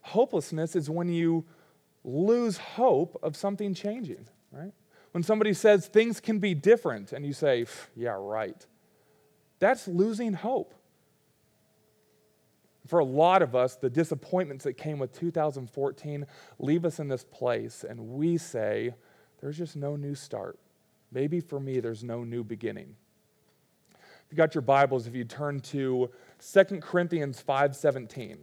Hopelessness 0.02 0.76
is 0.76 0.90
when 0.90 1.10
you 1.10 1.46
lose 2.04 2.58
hope 2.58 3.20
of 3.24 3.36
something 3.36 3.74
changing, 3.74 4.28
right? 4.52 4.72
When 5.12 5.24
somebody 5.24 5.54
says 5.54 5.88
things 5.88 6.20
can 6.20 6.40
be 6.40 6.54
different 6.54 7.14
and 7.14 7.26
you 7.26 7.34
say, 7.34 7.66
yeah, 7.96 8.16
right. 8.18 8.66
That's 9.60 9.88
losing 9.88 10.34
hope 10.34 10.74
for 12.90 13.00
a 13.00 13.06
lot 13.06 13.44
of 13.44 13.56
us, 13.56 13.76
the 13.76 13.90
disappointments 13.90 14.64
that 14.64 14.74
came 14.74 14.98
with 14.98 15.14
2014 15.14 16.26
leave 16.58 16.86
us 16.86 17.00
in 17.00 17.08
this 17.08 17.24
place, 17.24 17.86
and 17.88 18.00
we 18.00 18.38
say, 18.38 18.96
there's 19.42 19.58
just 19.58 19.76
no 19.76 19.96
new 19.96 20.16
start. 20.16 20.58
Maybe 21.12 21.40
for 21.40 21.60
me, 21.60 21.80
there's 21.80 22.04
no 22.04 22.24
new 22.24 22.44
beginning. 22.44 22.96
If 23.94 24.32
you 24.32 24.38
got 24.38 24.56
your 24.56 24.64
Bibles, 24.64 25.06
if 25.06 25.14
you 25.14 25.24
turn 25.24 25.60
to 25.62 26.10
2 26.52 26.64
Corinthians 26.82 27.44
5.17. 27.48 28.38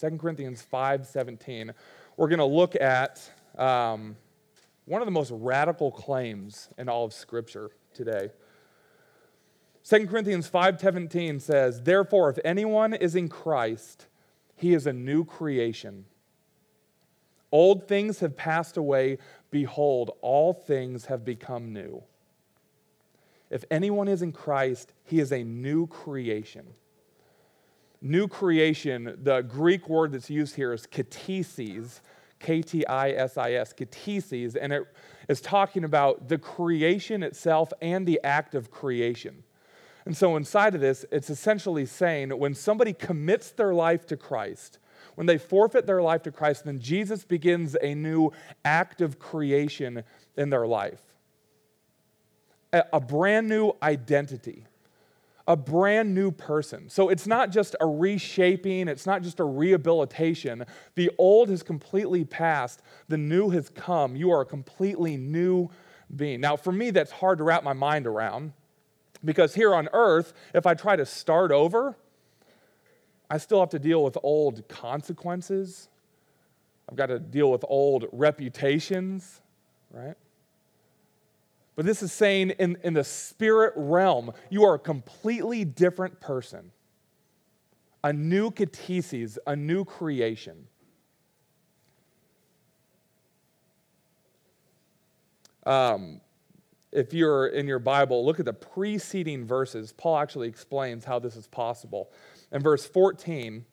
2 0.00 0.18
Corinthians 0.18 0.64
5.17. 0.72 1.72
We're 2.16 2.28
going 2.28 2.38
to 2.38 2.44
look 2.44 2.76
at 2.76 3.20
um, 3.56 4.16
one 4.84 5.02
of 5.02 5.06
the 5.06 5.12
most 5.12 5.32
radical 5.32 5.90
claims 5.90 6.68
in 6.78 6.88
all 6.88 7.04
of 7.04 7.12
Scripture 7.12 7.70
today. 7.92 8.30
2 9.88 10.06
Corinthians 10.06 10.46
5:17 10.50 11.40
says, 11.40 11.80
"Therefore 11.80 12.28
if 12.28 12.38
anyone 12.44 12.92
is 12.92 13.16
in 13.16 13.30
Christ, 13.30 14.06
he 14.54 14.74
is 14.74 14.86
a 14.86 14.92
new 14.92 15.24
creation. 15.24 16.04
Old 17.50 17.88
things 17.88 18.20
have 18.20 18.36
passed 18.36 18.76
away, 18.76 19.16
behold, 19.50 20.10
all 20.20 20.52
things 20.52 21.06
have 21.06 21.24
become 21.24 21.72
new." 21.72 22.02
If 23.48 23.64
anyone 23.70 24.08
is 24.08 24.20
in 24.20 24.30
Christ, 24.32 24.92
he 25.04 25.20
is 25.20 25.32
a 25.32 25.42
new 25.42 25.86
creation. 25.86 26.74
New 28.02 28.28
creation, 28.28 29.18
the 29.22 29.40
Greek 29.40 29.88
word 29.88 30.12
that's 30.12 30.28
used 30.28 30.56
here 30.56 30.74
is 30.74 30.86
ktisis, 30.86 32.02
K 32.40 32.60
T 32.60 32.84
I 32.84 33.12
S 33.12 33.38
I 33.38 33.52
S, 33.52 33.72
ktisis, 33.72 34.54
and 34.60 34.70
it 34.70 34.86
is 35.30 35.40
talking 35.40 35.82
about 35.82 36.28
the 36.28 36.36
creation 36.36 37.22
itself 37.22 37.72
and 37.80 38.06
the 38.06 38.20
act 38.22 38.54
of 38.54 38.70
creation. 38.70 39.44
And 40.08 40.16
so, 40.16 40.36
inside 40.36 40.74
of 40.74 40.80
this, 40.80 41.04
it's 41.12 41.28
essentially 41.28 41.84
saying 41.84 42.30
when 42.30 42.54
somebody 42.54 42.94
commits 42.94 43.50
their 43.50 43.74
life 43.74 44.06
to 44.06 44.16
Christ, 44.16 44.78
when 45.16 45.26
they 45.26 45.36
forfeit 45.36 45.84
their 45.86 46.00
life 46.00 46.22
to 46.22 46.32
Christ, 46.32 46.64
then 46.64 46.80
Jesus 46.80 47.26
begins 47.26 47.76
a 47.82 47.94
new 47.94 48.32
act 48.64 49.02
of 49.02 49.18
creation 49.18 50.02
in 50.34 50.48
their 50.48 50.66
life. 50.66 51.02
A 52.72 52.98
brand 52.98 53.50
new 53.50 53.74
identity, 53.82 54.64
a 55.46 55.56
brand 55.56 56.14
new 56.14 56.30
person. 56.30 56.88
So 56.88 57.10
it's 57.10 57.26
not 57.26 57.52
just 57.52 57.76
a 57.78 57.86
reshaping, 57.86 58.88
it's 58.88 59.04
not 59.04 59.20
just 59.20 59.40
a 59.40 59.44
rehabilitation. 59.44 60.64
The 60.94 61.10
old 61.18 61.50
has 61.50 61.62
completely 61.62 62.24
passed, 62.24 62.80
the 63.08 63.18
new 63.18 63.50
has 63.50 63.68
come. 63.68 64.16
You 64.16 64.30
are 64.30 64.40
a 64.40 64.46
completely 64.46 65.18
new 65.18 65.68
being. 66.16 66.40
Now, 66.40 66.56
for 66.56 66.72
me, 66.72 66.92
that's 66.92 67.12
hard 67.12 67.36
to 67.36 67.44
wrap 67.44 67.62
my 67.62 67.74
mind 67.74 68.06
around 68.06 68.54
because 69.24 69.54
here 69.54 69.74
on 69.74 69.88
earth, 69.92 70.32
if 70.54 70.66
I 70.66 70.74
try 70.74 70.96
to 70.96 71.06
start 71.06 71.50
over, 71.50 71.96
I 73.30 73.38
still 73.38 73.60
have 73.60 73.70
to 73.70 73.78
deal 73.78 74.02
with 74.02 74.16
old 74.22 74.66
consequences. 74.68 75.88
I've 76.88 76.96
got 76.96 77.06
to 77.06 77.18
deal 77.18 77.50
with 77.50 77.64
old 77.68 78.06
reputations, 78.12 79.40
right? 79.90 80.14
But 81.76 81.84
this 81.84 82.02
is 82.02 82.12
saying 82.12 82.50
in, 82.58 82.76
in 82.82 82.94
the 82.94 83.04
spirit 83.04 83.72
realm, 83.76 84.32
you 84.50 84.64
are 84.64 84.74
a 84.74 84.78
completely 84.78 85.64
different 85.64 86.20
person. 86.20 86.72
A 88.02 88.12
new 88.12 88.50
ktisis, 88.50 89.38
a 89.46 89.54
new 89.54 89.84
creation. 89.84 90.66
Um, 95.66 96.20
if 96.98 97.14
you're 97.14 97.46
in 97.46 97.68
your 97.68 97.78
Bible, 97.78 98.26
look 98.26 98.40
at 98.40 98.44
the 98.44 98.52
preceding 98.52 99.46
verses. 99.46 99.92
Paul 99.92 100.18
actually 100.18 100.48
explains 100.48 101.04
how 101.04 101.20
this 101.20 101.36
is 101.36 101.46
possible. 101.46 102.10
In 102.50 102.60
verse 102.60 102.86
14, 102.86 103.64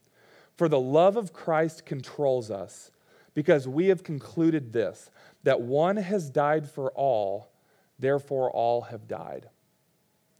for 0.55 0.69
the 0.69 0.79
love 0.79 1.17
of 1.17 1.33
Christ 1.33 1.85
controls 1.85 2.51
us, 2.51 2.91
because 3.33 3.67
we 3.67 3.87
have 3.87 4.03
concluded 4.03 4.71
this, 4.71 5.09
that 5.43 5.59
one 5.59 5.97
has 5.97 6.29
died 6.29 6.69
for 6.69 6.91
all, 6.91 7.51
therefore 7.97 8.51
all 8.51 8.81
have 8.81 9.07
died. 9.07 9.49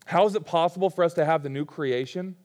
How 0.06 0.28
is 0.28 0.36
it 0.36 0.46
possible 0.46 0.92
for 0.92 1.04
us 1.04 1.16
to 1.16 1.26
have 1.26 1.42
the 1.42 1.50
new 1.50 1.66
creation? 1.66 2.36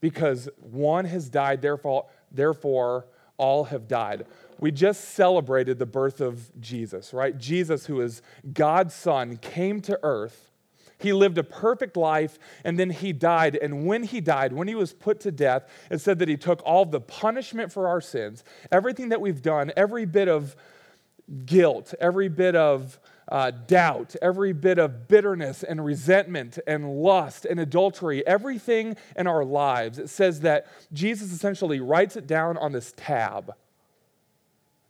Because 0.00 0.50
one 0.60 1.06
has 1.06 1.30
died, 1.30 1.62
therefore, 1.62 2.06
therefore 2.30 3.06
all 3.42 3.64
have 3.64 3.88
died. 3.88 4.24
We 4.60 4.70
just 4.70 5.10
celebrated 5.10 5.80
the 5.80 5.86
birth 5.86 6.20
of 6.20 6.48
Jesus, 6.60 7.12
right? 7.12 7.36
Jesus, 7.36 7.86
who 7.86 8.00
is 8.00 8.22
God's 8.52 8.94
Son, 8.94 9.36
came 9.36 9.80
to 9.80 9.98
earth. 10.04 10.52
He 10.98 11.12
lived 11.12 11.36
a 11.38 11.42
perfect 11.42 11.96
life 11.96 12.38
and 12.64 12.78
then 12.78 12.90
he 12.90 13.12
died. 13.12 13.58
And 13.60 13.84
when 13.84 14.04
he 14.04 14.20
died, 14.20 14.52
when 14.52 14.68
he 14.68 14.76
was 14.76 14.92
put 14.92 15.18
to 15.20 15.32
death, 15.32 15.68
it 15.90 16.00
said 16.00 16.20
that 16.20 16.28
he 16.28 16.36
took 16.36 16.62
all 16.64 16.84
the 16.86 17.00
punishment 17.00 17.72
for 17.72 17.88
our 17.88 18.00
sins, 18.00 18.44
everything 18.70 19.08
that 19.08 19.20
we've 19.20 19.42
done, 19.42 19.72
every 19.76 20.04
bit 20.04 20.28
of 20.28 20.54
guilt, 21.44 21.92
every 22.00 22.28
bit 22.28 22.54
of 22.54 23.00
uh, 23.28 23.50
doubt, 23.50 24.16
every 24.20 24.52
bit 24.52 24.78
of 24.78 25.08
bitterness 25.08 25.62
and 25.62 25.84
resentment 25.84 26.58
and 26.66 27.02
lust 27.02 27.44
and 27.44 27.60
adultery, 27.60 28.26
everything 28.26 28.96
in 29.16 29.26
our 29.26 29.44
lives. 29.44 29.98
It 29.98 30.10
says 30.10 30.40
that 30.40 30.66
Jesus 30.92 31.32
essentially 31.32 31.80
writes 31.80 32.16
it 32.16 32.26
down 32.26 32.56
on 32.56 32.72
this 32.72 32.92
tab. 32.96 33.54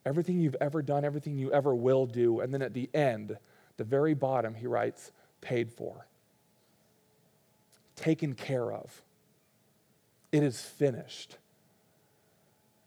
Everything 0.05 0.41
you've 0.41 0.57
ever 0.61 0.83
done, 0.83 1.05
everything 1.05 1.39
you 1.39 1.53
ever 1.53 1.75
will 1.75 2.07
do. 2.07 2.41
And 2.41 2.53
then 2.53 2.63
at 2.63 2.75
the 2.75 2.91
end, 2.93 3.37
the 3.77 3.85
very 3.85 4.15
bottom, 4.15 4.55
he 4.55 4.67
writes, 4.67 5.13
paid 5.41 5.71
for, 5.71 6.07
taken 7.97 8.35
care 8.35 8.73
of. 8.73 9.03
It 10.33 10.43
is 10.43 10.61
finished. 10.61 11.37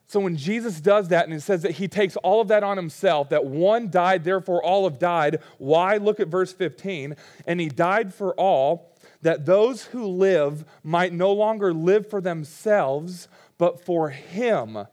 So 0.07 0.19
when 0.19 0.38
Jesus 0.38 0.79
does 0.79 1.07
that 1.07 1.25
and 1.25 1.33
he 1.33 1.39
says 1.39 1.63
that 1.63 1.71
he 1.71 1.88
takes 1.88 2.15
all 2.17 2.41
of 2.41 2.47
that 2.50 2.63
on 2.63 2.77
himself, 2.77 3.29
that 3.29 3.45
one 3.45 3.89
died, 3.89 4.24
therefore 4.24 4.63
all 4.63 4.88
have 4.88 5.00
died, 5.00 5.39
why? 5.57 5.97
Look 5.97 6.19
at 6.19 6.27
verse 6.27 6.53
15. 6.53 7.15
And 7.47 7.59
he 7.59 7.69
died 7.69 8.13
for 8.13 8.33
all, 8.35 8.91
that 9.24 9.45
those 9.45 9.85
who 9.85 10.05
live 10.05 10.63
might 10.83 11.12
no 11.12 11.31
longer 11.31 11.74
live 11.74 12.07
for 12.07 12.21
themselves, 12.21 13.27
but 13.57 13.83
for 13.83 14.09
him 14.09 14.85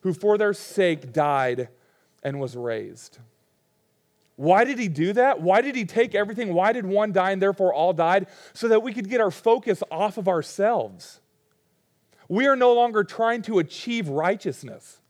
who 0.00 0.12
for 0.12 0.38
their 0.38 0.54
sake 0.54 1.12
died 1.12 1.68
and 2.22 2.38
was 2.38 2.56
raised. 2.56 3.18
Why 4.36 4.64
did 4.64 4.78
he 4.78 4.86
do 4.86 5.14
that? 5.14 5.40
Why 5.40 5.62
did 5.62 5.74
he 5.74 5.84
take 5.84 6.14
everything? 6.14 6.54
Why 6.54 6.72
did 6.72 6.86
one 6.86 7.10
die 7.10 7.32
and 7.32 7.42
therefore 7.42 7.74
all 7.74 7.92
died? 7.92 8.28
So 8.52 8.68
that 8.68 8.82
we 8.82 8.92
could 8.92 9.08
get 9.08 9.20
our 9.20 9.30
focus 9.32 9.82
off 9.90 10.18
of 10.18 10.28
ourselves 10.28 11.20
we 12.28 12.46
are 12.46 12.56
no 12.56 12.74
longer 12.74 13.04
trying 13.04 13.42
to 13.42 13.58
achieve 13.58 14.08
righteousness. 14.08 15.00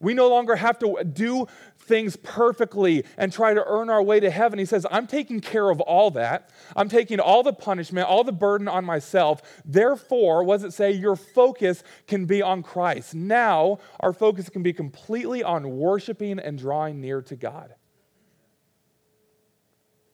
We 0.00 0.14
no 0.14 0.28
longer 0.30 0.56
have 0.56 0.78
to 0.78 1.04
do 1.04 1.46
things 1.78 2.16
perfectly 2.16 3.04
and 3.18 3.30
try 3.30 3.52
to 3.52 3.62
earn 3.66 3.90
our 3.90 4.02
way 4.02 4.18
to 4.20 4.30
heaven. 4.30 4.58
He 4.58 4.64
says, 4.64 4.86
I'm 4.90 5.06
taking 5.06 5.40
care 5.40 5.68
of 5.68 5.80
all 5.80 6.10
that. 6.12 6.50
I'm 6.74 6.88
taking 6.88 7.20
all 7.20 7.42
the 7.42 7.52
punishment, 7.52 8.08
all 8.08 8.24
the 8.24 8.32
burden 8.32 8.66
on 8.66 8.84
myself. 8.84 9.42
Therefore, 9.64 10.42
what 10.42 10.56
does 10.56 10.64
it 10.64 10.72
say? 10.72 10.92
Your 10.92 11.16
focus 11.16 11.82
can 12.06 12.24
be 12.24 12.40
on 12.40 12.62
Christ. 12.62 13.14
Now, 13.14 13.78
our 13.98 14.14
focus 14.14 14.48
can 14.48 14.62
be 14.62 14.72
completely 14.72 15.42
on 15.42 15.76
worshiping 15.76 16.38
and 16.38 16.58
drawing 16.58 17.00
near 17.00 17.20
to 17.22 17.36
God. 17.36 17.74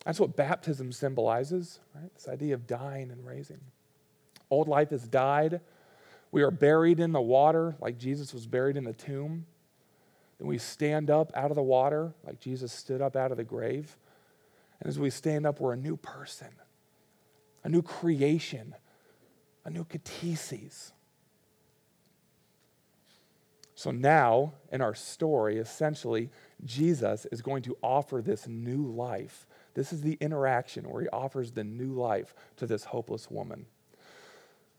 That's 0.04 0.18
what 0.18 0.34
baptism 0.36 0.92
symbolizes, 0.92 1.78
right? 1.94 2.12
This 2.14 2.28
idea 2.28 2.54
of 2.54 2.66
dying 2.66 3.10
and 3.10 3.24
raising. 3.24 3.60
Old 4.50 4.68
life 4.68 4.90
has 4.90 5.06
died. 5.06 5.60
We 6.30 6.42
are 6.42 6.50
buried 6.50 7.00
in 7.00 7.12
the 7.12 7.20
water 7.20 7.76
like 7.80 7.98
Jesus 7.98 8.32
was 8.34 8.46
buried 8.46 8.76
in 8.76 8.84
the 8.84 8.92
tomb. 8.92 9.46
Then 10.38 10.48
we 10.48 10.58
stand 10.58 11.10
up 11.10 11.32
out 11.34 11.50
of 11.50 11.54
the 11.54 11.62
water 11.62 12.12
like 12.24 12.40
Jesus 12.40 12.72
stood 12.72 13.00
up 13.00 13.16
out 13.16 13.30
of 13.30 13.36
the 13.36 13.44
grave. 13.44 13.96
And 14.80 14.88
as 14.88 14.98
we 14.98 15.10
stand 15.10 15.46
up, 15.46 15.60
we're 15.60 15.72
a 15.72 15.78
new 15.78 15.96
person, 15.96 16.48
a 17.64 17.68
new 17.68 17.82
creation, 17.82 18.74
a 19.64 19.70
new 19.70 19.84
ktisis. 19.84 20.92
So 23.74 23.90
now, 23.90 24.54
in 24.72 24.80
our 24.80 24.94
story, 24.94 25.58
essentially, 25.58 26.30
Jesus 26.64 27.26
is 27.30 27.42
going 27.42 27.62
to 27.64 27.76
offer 27.82 28.22
this 28.22 28.48
new 28.48 28.86
life. 28.86 29.46
This 29.74 29.92
is 29.92 30.00
the 30.00 30.16
interaction 30.20 30.88
where 30.88 31.02
he 31.02 31.08
offers 31.08 31.52
the 31.52 31.64
new 31.64 31.92
life 31.92 32.34
to 32.56 32.66
this 32.66 32.84
hopeless 32.84 33.30
woman. 33.30 33.66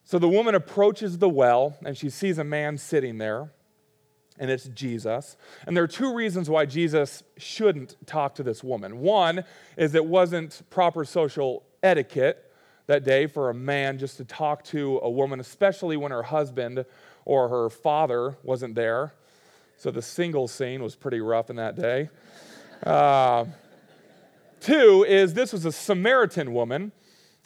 So 0.08 0.18
the 0.18 0.30
woman 0.30 0.56
approaches 0.56 1.18
the 1.18 1.28
well 1.28 1.76
and 1.84 1.98
she 1.98 2.10
sees 2.10 2.38
a 2.38 2.44
man 2.46 2.78
sitting 2.78 3.18
there, 3.18 3.52
and 4.40 4.50
it's 4.50 4.70
Jesus. 4.70 5.36
And 5.66 5.76
there 5.76 5.84
are 5.84 5.88
two 5.88 6.16
reasons 6.16 6.50
why 6.50 6.66
Jesus 6.66 7.24
shouldn't 7.36 7.98
talk 8.08 8.34
to 8.36 8.44
this 8.44 8.64
woman. 8.64 9.02
One 9.02 9.44
is 9.76 9.96
it 9.96 10.06
wasn't 10.06 10.62
proper 10.70 11.04
social 11.04 11.64
etiquette 11.84 12.50
that 12.86 13.04
day 13.04 13.28
for 13.28 13.50
a 13.50 13.54
man 13.54 14.00
just 14.00 14.16
to 14.16 14.24
talk 14.24 14.64
to 14.66 15.02
a 15.04 15.10
woman, 15.10 15.42
especially 15.42 15.98
when 15.98 16.14
her 16.14 16.24
husband 16.24 16.86
or 17.26 17.50
her 17.50 17.70
father 17.70 18.38
wasn't 18.44 18.76
there. 18.76 19.14
So 19.76 19.92
the 19.92 20.02
single 20.02 20.48
scene 20.48 20.82
was 20.82 20.96
pretty 20.96 21.20
rough 21.20 21.50
in 21.50 21.58
that 21.58 21.76
day. 21.76 22.10
Uh, 22.82 23.44
two 24.62 25.06
is 25.06 25.34
this 25.34 25.52
was 25.52 25.66
a 25.66 25.72
Samaritan 25.74 26.54
woman 26.54 26.94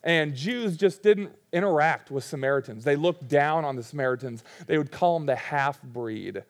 and 0.03 0.35
Jews 0.35 0.77
just 0.77 1.03
didn't 1.03 1.31
interact 1.53 2.09
with 2.09 2.23
Samaritans. 2.23 2.83
They 2.83 2.95
looked 2.95 3.27
down 3.27 3.65
on 3.65 3.75
the 3.75 3.83
Samaritans. 3.83 4.43
They 4.65 4.77
would 4.77 4.91
call 4.91 5.17
them 5.17 5.27
the 5.27 5.35
half 5.35 5.81
breed. 5.81 6.43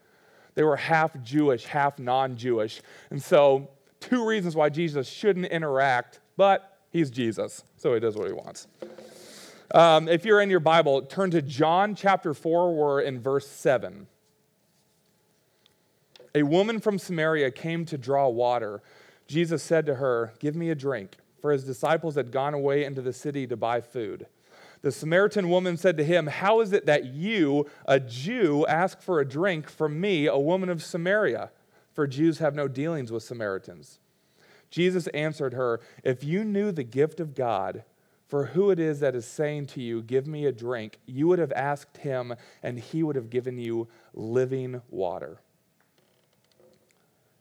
They 0.56 0.64
were 0.64 0.78
half 0.78 1.22
Jewish, 1.22 1.66
half 1.66 2.00
non 2.00 2.38
Jewish. 2.38 2.82
And 3.10 3.22
so, 3.22 3.70
two 4.00 4.26
reasons 4.26 4.56
why 4.56 4.70
Jesus 4.70 5.08
shouldn't 5.08 5.48
interact, 5.48 6.20
but 6.38 6.80
he's 6.92 7.10
Jesus, 7.10 7.64
so 7.78 7.94
he 7.94 8.00
does 8.00 8.16
what 8.16 8.28
he 8.28 8.34
wants. 8.34 8.68
Um, 9.74 10.08
if 10.08 10.26
you're 10.26 10.42
in 10.42 10.50
your 10.50 10.60
Bible, 10.60 11.02
turn 11.02 11.32
to 11.32 11.42
John 11.42 11.96
chapter 11.96 12.34
4, 12.34 12.76
we're 12.76 13.02
in 13.02 13.22
verse 13.22 13.48
7. 13.48 14.08
A 16.36 16.44
woman 16.44 16.80
from 16.80 16.98
Samaria 16.98 17.52
came 17.52 17.86
to 17.86 17.98
draw 17.98 18.28
water. 18.28 18.82
Jesus 19.28 19.64
said 19.64 19.86
to 19.86 19.96
her, 19.96 20.34
Give 20.40 20.56
me 20.56 20.70
a 20.70 20.76
drink 20.76 21.18
for 21.42 21.52
his 21.52 21.64
disciples 21.64 22.16
had 22.16 22.32
gone 22.32 22.54
away 22.54 22.86
into 22.86 23.02
the 23.02 23.14
city 23.14 23.48
to 23.48 23.58
buy 23.58 23.82
food. 23.82 24.28
The 24.82 24.92
Samaritan 24.92 25.50
woman 25.50 25.78
said 25.78 25.98
to 25.98 26.04
him, 26.04 26.28
How 26.28 26.62
is 26.62 26.74
it 26.74 26.86
that 26.86 27.06
you, 27.06 27.68
a 27.86 28.00
Jew, 28.00 28.66
ask 28.68 29.02
for 29.02 29.20
a 29.20 29.28
drink 29.28 29.70
from 29.70 30.00
me, 30.00 30.28
a 30.28 30.40
woman 30.40 30.70
of 30.70 30.84
Samaria? 30.84 31.52
For 31.94 32.08
Jews 32.08 32.40
have 32.40 32.56
no 32.56 32.68
dealings 32.68 33.12
with 33.12 33.24
Samaritans. 33.24 34.00
Jesus 34.70 35.08
answered 35.08 35.54
her, 35.54 35.82
If 36.04 36.24
you 36.24 36.44
knew 36.44 36.72
the 36.72 36.84
gift 36.84 37.20
of 37.20 37.36
God, 37.36 37.84
for 38.28 38.46
who 38.46 38.72
it 38.72 38.80
is 38.80 39.02
that 39.02 39.14
is 39.14 39.26
saying 39.26 39.68
to 39.68 39.82
you, 39.82 40.02
Give 40.02 40.26
me 40.26 40.46
a 40.46 40.52
drink, 40.52 41.00
you 41.06 41.28
would 41.28 41.40
have 41.40 41.52
asked 41.52 41.98
him, 41.98 42.34
and 42.64 42.80
he 42.80 43.04
would 43.04 43.18
have 43.18 43.30
given 43.30 43.60
you 43.60 43.88
living 44.14 44.82
water. 44.90 45.42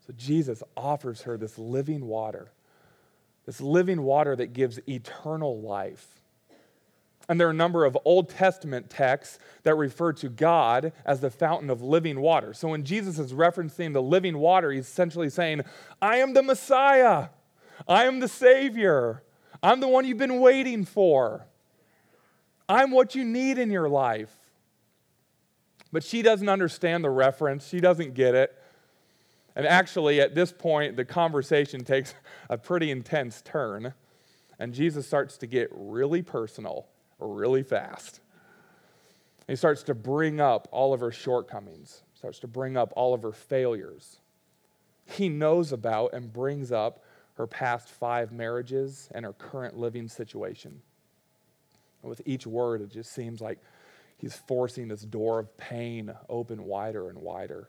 So 0.06 0.12
Jesus 0.16 0.62
offers 0.76 1.22
her 1.22 1.36
this 1.36 1.58
living 1.58 2.06
water, 2.06 2.50
this 3.46 3.60
living 3.60 4.02
water 4.02 4.36
that 4.36 4.52
gives 4.52 4.78
eternal 4.88 5.60
life. 5.60 6.20
And 7.28 7.40
there 7.40 7.46
are 7.46 7.52
a 7.52 7.54
number 7.54 7.84
of 7.84 7.96
Old 8.04 8.28
Testament 8.28 8.90
texts 8.90 9.38
that 9.62 9.76
refer 9.76 10.12
to 10.14 10.28
God 10.28 10.92
as 11.04 11.20
the 11.20 11.30
fountain 11.30 11.70
of 11.70 11.80
living 11.80 12.20
water. 12.20 12.52
So 12.52 12.68
when 12.68 12.82
Jesus 12.82 13.20
is 13.20 13.32
referencing 13.32 13.92
the 13.92 14.02
living 14.02 14.38
water, 14.38 14.72
he's 14.72 14.88
essentially 14.88 15.30
saying, 15.30 15.62
I 16.02 16.16
am 16.16 16.32
the 16.32 16.42
Messiah. 16.42 17.28
I 17.86 18.04
am 18.04 18.18
the 18.18 18.26
Savior. 18.26 19.22
I'm 19.62 19.78
the 19.78 19.86
one 19.86 20.04
you've 20.04 20.18
been 20.18 20.40
waiting 20.40 20.84
for. 20.84 21.46
I'm 22.68 22.90
what 22.90 23.14
you 23.14 23.24
need 23.24 23.58
in 23.58 23.70
your 23.70 23.88
life. 23.88 24.34
But 25.92 26.04
she 26.04 26.22
doesn't 26.22 26.48
understand 26.48 27.04
the 27.04 27.10
reference, 27.10 27.68
she 27.68 27.80
doesn't 27.80 28.14
get 28.14 28.34
it. 28.34 28.59
And 29.60 29.68
actually, 29.68 30.22
at 30.22 30.34
this 30.34 30.54
point, 30.54 30.96
the 30.96 31.04
conversation 31.04 31.84
takes 31.84 32.14
a 32.48 32.56
pretty 32.56 32.90
intense 32.90 33.42
turn, 33.42 33.92
and 34.58 34.72
Jesus 34.72 35.06
starts 35.06 35.36
to 35.36 35.46
get 35.46 35.68
really 35.70 36.22
personal 36.22 36.86
really 37.18 37.62
fast. 37.62 38.20
He 39.46 39.54
starts 39.56 39.82
to 39.82 39.94
bring 39.94 40.40
up 40.40 40.66
all 40.70 40.94
of 40.94 41.00
her 41.00 41.12
shortcomings, 41.12 42.04
starts 42.14 42.38
to 42.38 42.46
bring 42.46 42.78
up 42.78 42.90
all 42.96 43.12
of 43.12 43.20
her 43.20 43.32
failures. 43.32 44.20
He 45.04 45.28
knows 45.28 45.72
about 45.72 46.14
and 46.14 46.32
brings 46.32 46.72
up 46.72 47.04
her 47.34 47.46
past 47.46 47.90
five 47.90 48.32
marriages 48.32 49.10
and 49.14 49.26
her 49.26 49.34
current 49.34 49.76
living 49.76 50.08
situation. 50.08 50.80
With 52.00 52.22
each 52.24 52.46
word, 52.46 52.80
it 52.80 52.90
just 52.90 53.12
seems 53.12 53.42
like 53.42 53.58
he's 54.16 54.36
forcing 54.36 54.88
this 54.88 55.02
door 55.02 55.38
of 55.38 55.54
pain 55.58 56.14
open 56.30 56.64
wider 56.64 57.10
and 57.10 57.18
wider. 57.18 57.68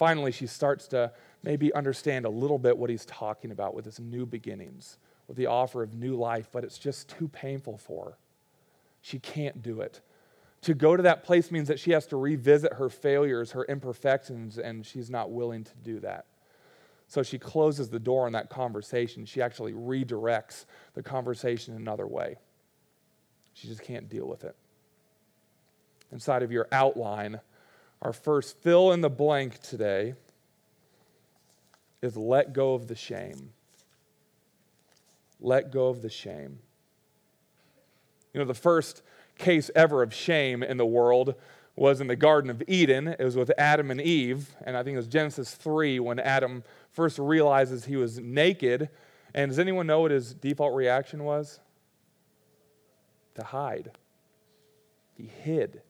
Finally, 0.00 0.32
she 0.32 0.46
starts 0.46 0.88
to 0.88 1.12
maybe 1.42 1.70
understand 1.74 2.24
a 2.24 2.30
little 2.30 2.58
bit 2.58 2.78
what 2.78 2.88
he's 2.88 3.04
talking 3.04 3.50
about 3.50 3.74
with 3.74 3.84
his 3.84 4.00
new 4.00 4.24
beginnings 4.24 4.96
with 5.28 5.36
the 5.36 5.44
offer 5.44 5.82
of 5.82 5.92
new 5.92 6.16
life, 6.16 6.48
but 6.50 6.64
it's 6.64 6.78
just 6.78 7.06
too 7.10 7.28
painful 7.28 7.76
for 7.76 8.04
her. 8.06 8.18
She 9.02 9.18
can't 9.18 9.60
do 9.60 9.82
it. 9.82 10.00
To 10.62 10.72
go 10.72 10.96
to 10.96 11.02
that 11.02 11.22
place 11.22 11.50
means 11.50 11.68
that 11.68 11.78
she 11.78 11.90
has 11.90 12.06
to 12.06 12.16
revisit 12.16 12.72
her 12.72 12.88
failures, 12.88 13.52
her 13.52 13.66
imperfections, 13.66 14.56
and 14.56 14.86
she's 14.86 15.10
not 15.10 15.32
willing 15.32 15.64
to 15.64 15.72
do 15.84 16.00
that. 16.00 16.24
So 17.06 17.22
she 17.22 17.38
closes 17.38 17.90
the 17.90 18.00
door 18.00 18.24
on 18.24 18.32
that 18.32 18.48
conversation. 18.48 19.26
She 19.26 19.42
actually 19.42 19.74
redirects 19.74 20.64
the 20.94 21.02
conversation 21.02 21.76
another 21.76 22.06
way. 22.06 22.38
She 23.52 23.68
just 23.68 23.82
can't 23.82 24.08
deal 24.08 24.26
with 24.26 24.44
it. 24.44 24.56
Inside 26.10 26.42
of 26.42 26.50
your 26.50 26.68
outline, 26.72 27.40
our 28.02 28.12
first 28.12 28.60
fill 28.62 28.92
in 28.92 29.00
the 29.00 29.10
blank 29.10 29.60
today 29.60 30.14
is 32.02 32.16
let 32.16 32.52
go 32.52 32.74
of 32.74 32.88
the 32.88 32.94
shame 32.94 33.52
let 35.40 35.70
go 35.72 35.88
of 35.88 36.02
the 36.02 36.10
shame. 36.10 36.58
You 38.32 38.40
know, 38.40 38.46
the 38.46 38.54
first 38.54 39.02
case 39.38 39.70
ever 39.74 40.02
of 40.02 40.14
shame 40.14 40.62
in 40.62 40.76
the 40.76 40.86
world 40.86 41.34
was 41.76 42.00
in 42.00 42.06
the 42.06 42.16
Garden 42.16 42.50
of 42.50 42.62
Eden. 42.68 43.08
It 43.08 43.24
was 43.24 43.36
with 43.36 43.50
Adam 43.56 43.90
and 43.90 44.00
Eve. 44.00 44.54
And 44.64 44.76
I 44.76 44.82
think 44.82 44.94
it 44.94 44.98
was 44.98 45.06
Genesis 45.06 45.54
3 45.54 45.98
when 46.00 46.18
Adam 46.18 46.62
first 46.90 47.18
realizes 47.18 47.86
he 47.86 47.96
was 47.96 48.18
naked. 48.18 48.90
And 49.34 49.50
does 49.50 49.58
anyone 49.58 49.86
know 49.86 50.00
what 50.00 50.10
his 50.10 50.34
default 50.34 50.74
reaction 50.74 51.24
was? 51.24 51.58
To 53.36 53.44
hide. 53.44 53.92
He 55.14 55.24
hid. 55.24 55.82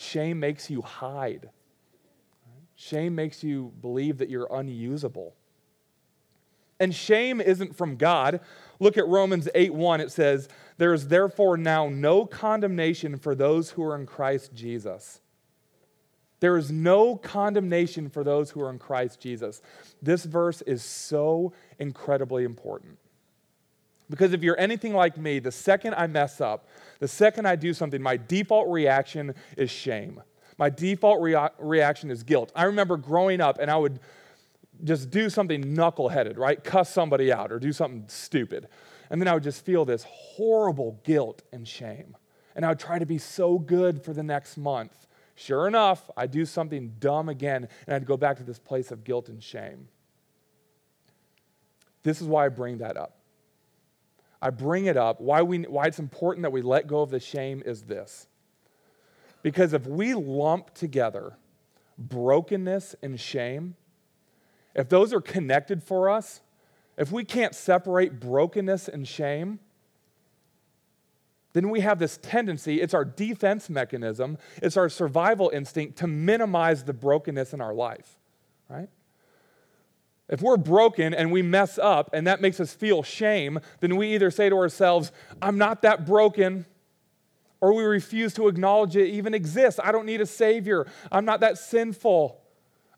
Shame 0.00 0.38
makes 0.38 0.70
you 0.70 0.80
hide. 0.80 1.50
Shame 2.76 3.16
makes 3.16 3.42
you 3.42 3.72
believe 3.80 4.18
that 4.18 4.30
you're 4.30 4.46
unusable. 4.48 5.34
And 6.78 6.94
shame 6.94 7.40
isn't 7.40 7.76
from 7.76 7.96
God. 7.96 8.38
Look 8.78 8.96
at 8.96 9.08
Romans 9.08 9.48
8 9.56 9.74
1. 9.74 10.00
It 10.00 10.12
says, 10.12 10.48
There 10.76 10.94
is 10.94 11.08
therefore 11.08 11.56
now 11.56 11.88
no 11.88 12.24
condemnation 12.24 13.18
for 13.18 13.34
those 13.34 13.70
who 13.70 13.82
are 13.82 13.96
in 13.96 14.06
Christ 14.06 14.54
Jesus. 14.54 15.20
There 16.38 16.56
is 16.56 16.70
no 16.70 17.16
condemnation 17.16 18.08
for 18.08 18.22
those 18.22 18.52
who 18.52 18.60
are 18.60 18.70
in 18.70 18.78
Christ 18.78 19.18
Jesus. 19.18 19.60
This 20.00 20.24
verse 20.24 20.62
is 20.62 20.84
so 20.84 21.52
incredibly 21.80 22.44
important. 22.44 22.98
Because 24.08 24.32
if 24.32 24.44
you're 24.44 24.58
anything 24.60 24.94
like 24.94 25.18
me, 25.18 25.40
the 25.40 25.50
second 25.50 25.94
I 25.94 26.06
mess 26.06 26.40
up, 26.40 26.68
the 26.98 27.08
second 27.08 27.46
I 27.46 27.56
do 27.56 27.72
something, 27.72 28.02
my 28.02 28.16
default 28.16 28.68
reaction 28.68 29.34
is 29.56 29.70
shame. 29.70 30.22
My 30.56 30.70
default 30.70 31.20
rea- 31.20 31.50
reaction 31.58 32.10
is 32.10 32.22
guilt. 32.22 32.50
I 32.54 32.64
remember 32.64 32.96
growing 32.96 33.40
up 33.40 33.58
and 33.60 33.70
I 33.70 33.76
would 33.76 34.00
just 34.84 35.10
do 35.10 35.30
something 35.30 35.62
knuckleheaded, 35.62 36.36
right? 36.36 36.62
Cuss 36.62 36.92
somebody 36.92 37.32
out 37.32 37.52
or 37.52 37.58
do 37.58 37.72
something 37.72 38.04
stupid. 38.08 38.68
And 39.10 39.20
then 39.20 39.28
I 39.28 39.34
would 39.34 39.42
just 39.42 39.64
feel 39.64 39.84
this 39.84 40.04
horrible 40.08 41.00
guilt 41.04 41.42
and 41.52 41.66
shame. 41.66 42.16
And 42.54 42.64
I 42.64 42.70
would 42.70 42.78
try 42.78 42.98
to 42.98 43.06
be 43.06 43.18
so 43.18 43.58
good 43.58 44.02
for 44.02 44.12
the 44.12 44.22
next 44.22 44.56
month. 44.56 45.06
Sure 45.36 45.68
enough, 45.68 46.10
I'd 46.16 46.32
do 46.32 46.44
something 46.44 46.94
dumb 46.98 47.28
again, 47.28 47.68
and 47.86 47.94
I'd 47.94 48.06
go 48.06 48.16
back 48.16 48.38
to 48.38 48.42
this 48.42 48.58
place 48.58 48.90
of 48.90 49.04
guilt 49.04 49.28
and 49.28 49.40
shame. 49.40 49.86
This 52.02 52.20
is 52.20 52.26
why 52.26 52.46
I 52.46 52.48
bring 52.48 52.78
that 52.78 52.96
up. 52.96 53.17
I 54.40 54.50
bring 54.50 54.86
it 54.86 54.96
up. 54.96 55.20
Why, 55.20 55.42
we, 55.42 55.62
why 55.62 55.86
it's 55.86 55.98
important 55.98 56.42
that 56.42 56.52
we 56.52 56.62
let 56.62 56.86
go 56.86 57.00
of 57.00 57.10
the 57.10 57.20
shame 57.20 57.62
is 57.66 57.82
this. 57.82 58.26
Because 59.42 59.72
if 59.72 59.86
we 59.86 60.14
lump 60.14 60.74
together 60.74 61.36
brokenness 61.96 62.94
and 63.02 63.18
shame, 63.18 63.76
if 64.74 64.88
those 64.88 65.12
are 65.12 65.20
connected 65.20 65.82
for 65.82 66.08
us, 66.08 66.40
if 66.96 67.10
we 67.10 67.24
can't 67.24 67.54
separate 67.54 68.20
brokenness 68.20 68.88
and 68.88 69.06
shame, 69.06 69.60
then 71.52 71.70
we 71.70 71.80
have 71.80 71.98
this 71.98 72.18
tendency, 72.18 72.80
it's 72.80 72.94
our 72.94 73.04
defense 73.04 73.68
mechanism, 73.68 74.38
it's 74.62 74.76
our 74.76 74.88
survival 74.88 75.50
instinct 75.52 75.98
to 75.98 76.06
minimize 76.06 76.84
the 76.84 76.92
brokenness 76.92 77.52
in 77.52 77.60
our 77.60 77.74
life, 77.74 78.18
right? 78.68 78.88
If 80.28 80.42
we're 80.42 80.58
broken 80.58 81.14
and 81.14 81.32
we 81.32 81.42
mess 81.42 81.78
up 81.78 82.10
and 82.12 82.26
that 82.26 82.40
makes 82.40 82.60
us 82.60 82.74
feel 82.74 83.02
shame, 83.02 83.60
then 83.80 83.96
we 83.96 84.14
either 84.14 84.30
say 84.30 84.48
to 84.48 84.56
ourselves, 84.56 85.10
I'm 85.40 85.56
not 85.56 85.82
that 85.82 86.06
broken, 86.06 86.66
or 87.60 87.72
we 87.72 87.84
refuse 87.84 88.34
to 88.34 88.48
acknowledge 88.48 88.94
it 88.96 89.08
even 89.08 89.32
exists. 89.32 89.80
I 89.82 89.90
don't 89.90 90.06
need 90.06 90.20
a 90.20 90.26
savior. 90.26 90.86
I'm 91.10 91.24
not 91.24 91.40
that 91.40 91.56
sinful. 91.58 92.40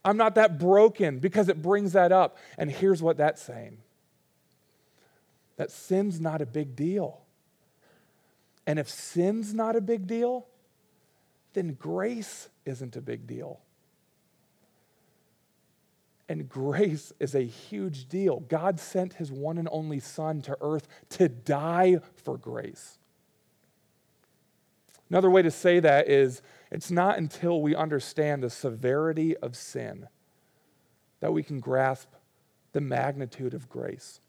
I'm 0.03 0.17
not 0.17 0.35
that 0.35 0.59
broken 0.59 1.19
because 1.19 1.47
it 1.47 1.61
brings 1.61 1.93
that 1.93 2.11
up. 2.11 2.37
And 2.57 2.71
here's 2.71 3.01
what 3.01 3.17
that's 3.17 3.41
saying 3.41 3.77
that 5.57 5.71
sin's 5.71 6.19
not 6.19 6.41
a 6.41 6.45
big 6.45 6.75
deal. 6.75 7.21
And 8.65 8.79
if 8.79 8.89
sin's 8.89 9.53
not 9.53 9.75
a 9.75 9.81
big 9.81 10.07
deal, 10.07 10.47
then 11.53 11.73
grace 11.73 12.49
isn't 12.65 12.95
a 12.95 13.01
big 13.01 13.27
deal. 13.27 13.59
And 16.31 16.47
grace 16.47 17.11
is 17.19 17.35
a 17.35 17.41
huge 17.41 18.07
deal. 18.07 18.39
God 18.39 18.79
sent 18.79 19.15
his 19.15 19.33
one 19.33 19.57
and 19.57 19.67
only 19.69 19.99
Son 19.99 20.41
to 20.43 20.57
earth 20.61 20.87
to 21.09 21.27
die 21.27 21.97
for 22.23 22.37
grace. 22.37 22.99
Another 25.09 25.29
way 25.29 25.41
to 25.41 25.51
say 25.51 25.81
that 25.81 26.07
is 26.07 26.41
it's 26.71 26.89
not 26.89 27.17
until 27.17 27.61
we 27.61 27.75
understand 27.75 28.41
the 28.41 28.49
severity 28.49 29.35
of 29.35 29.57
sin 29.57 30.07
that 31.19 31.33
we 31.33 31.43
can 31.43 31.59
grasp 31.59 32.07
the 32.71 32.79
magnitude 32.79 33.53
of 33.53 33.67
grace. 33.67 34.21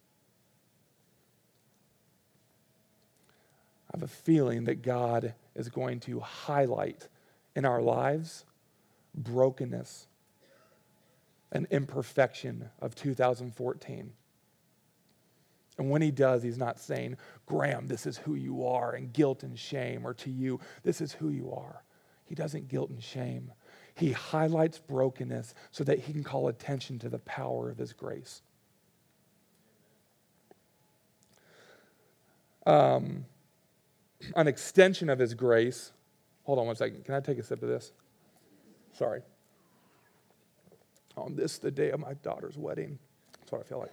I 3.89 3.99
have 3.99 4.03
a 4.03 4.09
feeling 4.09 4.65
that 4.65 4.83
God 4.83 5.35
is 5.55 5.69
going 5.69 6.01
to 6.01 6.19
highlight 6.19 7.07
in 7.55 7.65
our 7.65 7.81
lives 7.81 8.45
brokenness 9.15 10.09
an 11.53 11.67
imperfection 11.71 12.71
of 12.81 12.95
2014. 12.95 14.13
And 15.79 15.91
when 15.91 16.03
he 16.03 16.11
does, 16.11 16.43
he's 16.43 16.59
not 16.59 16.81
saying, 16.81 17.17
Graham, 17.47 17.87
this 17.87 18.07
is 18.07 18.19
who 18.19 18.35
you 18.35 18.67
are, 18.67 18.93
and 18.93 19.13
guilt 19.13 19.43
and 19.43 19.59
shame, 19.59 20.07
or 20.07 20.15
to 20.15 20.31
you, 20.31 20.61
this 20.83 21.01
is 21.01 21.13
who 21.13 21.31
you 21.31 21.53
are. 21.53 21.83
He 22.25 22.35
doesn't 22.35 22.69
guilt 22.69 22.91
and 22.91 23.03
shame. 23.03 23.53
He 23.95 24.13
highlights 24.13 24.79
brokenness 24.79 25.55
so 25.71 25.85
that 25.85 26.01
he 26.01 26.13
can 26.13 26.25
call 26.25 26.49
attention 26.49 26.99
to 27.01 27.09
the 27.09 27.19
power 27.21 27.71
of 27.71 27.79
his 27.79 27.93
grace. 27.93 28.43
Um, 32.65 33.27
an 34.37 34.47
extension 34.47 35.11
of 35.11 35.19
his 35.19 35.35
grace. 35.35 35.93
Hold 36.45 36.59
on 36.59 36.67
one 36.67 36.77
second. 36.77 37.05
Can 37.05 37.15
I 37.15 37.21
take 37.21 37.39
a 37.39 37.43
sip 37.43 37.63
of 37.63 37.69
this? 37.69 37.93
Sorry. 38.95 39.23
On 41.17 41.37
this, 41.37 41.59
the 41.59 41.71
day 41.71 41.91
of 41.91 42.01
my 42.01 42.15
daughter's 42.15 42.57
wedding. 42.57 42.99
That's 43.39 43.53
what 43.53 43.61
I 43.61 43.65
feel 43.65 43.79
like. 43.81 43.93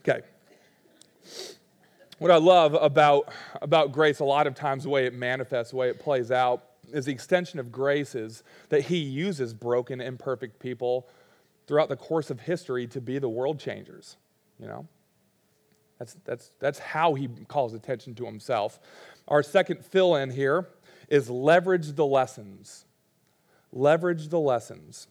Okay. 0.00 0.26
What 2.18 2.30
I 2.30 2.36
love 2.36 2.74
about, 2.74 3.32
about 3.62 3.92
grace, 3.92 4.18
a 4.18 4.24
lot 4.24 4.46
of 4.46 4.54
times, 4.54 4.82
the 4.82 4.88
way 4.88 5.06
it 5.06 5.14
manifests, 5.14 5.70
the 5.70 5.76
way 5.76 5.88
it 5.88 6.00
plays 6.00 6.32
out, 6.32 6.64
is 6.92 7.04
the 7.04 7.12
extension 7.12 7.60
of 7.60 7.70
grace 7.70 8.14
is 8.14 8.42
that 8.70 8.82
he 8.82 8.96
uses 8.96 9.54
broken, 9.54 10.00
imperfect 10.00 10.58
people 10.58 11.06
throughout 11.66 11.88
the 11.88 11.96
course 11.96 12.30
of 12.30 12.40
history 12.40 12.86
to 12.88 13.00
be 13.00 13.18
the 13.18 13.28
world 13.28 13.60
changers. 13.60 14.16
You 14.58 14.66
know? 14.66 14.88
That's, 15.98 16.16
that's, 16.24 16.50
that's 16.58 16.78
how 16.78 17.14
he 17.14 17.28
calls 17.46 17.74
attention 17.74 18.14
to 18.16 18.24
himself. 18.24 18.80
Our 19.28 19.42
second 19.42 19.84
fill 19.84 20.16
in 20.16 20.30
here 20.30 20.68
is 21.08 21.28
leverage 21.28 21.92
the 21.92 22.06
lessons. 22.06 22.86
Leverage 23.72 24.28
the 24.28 24.40
lessons. 24.40 25.08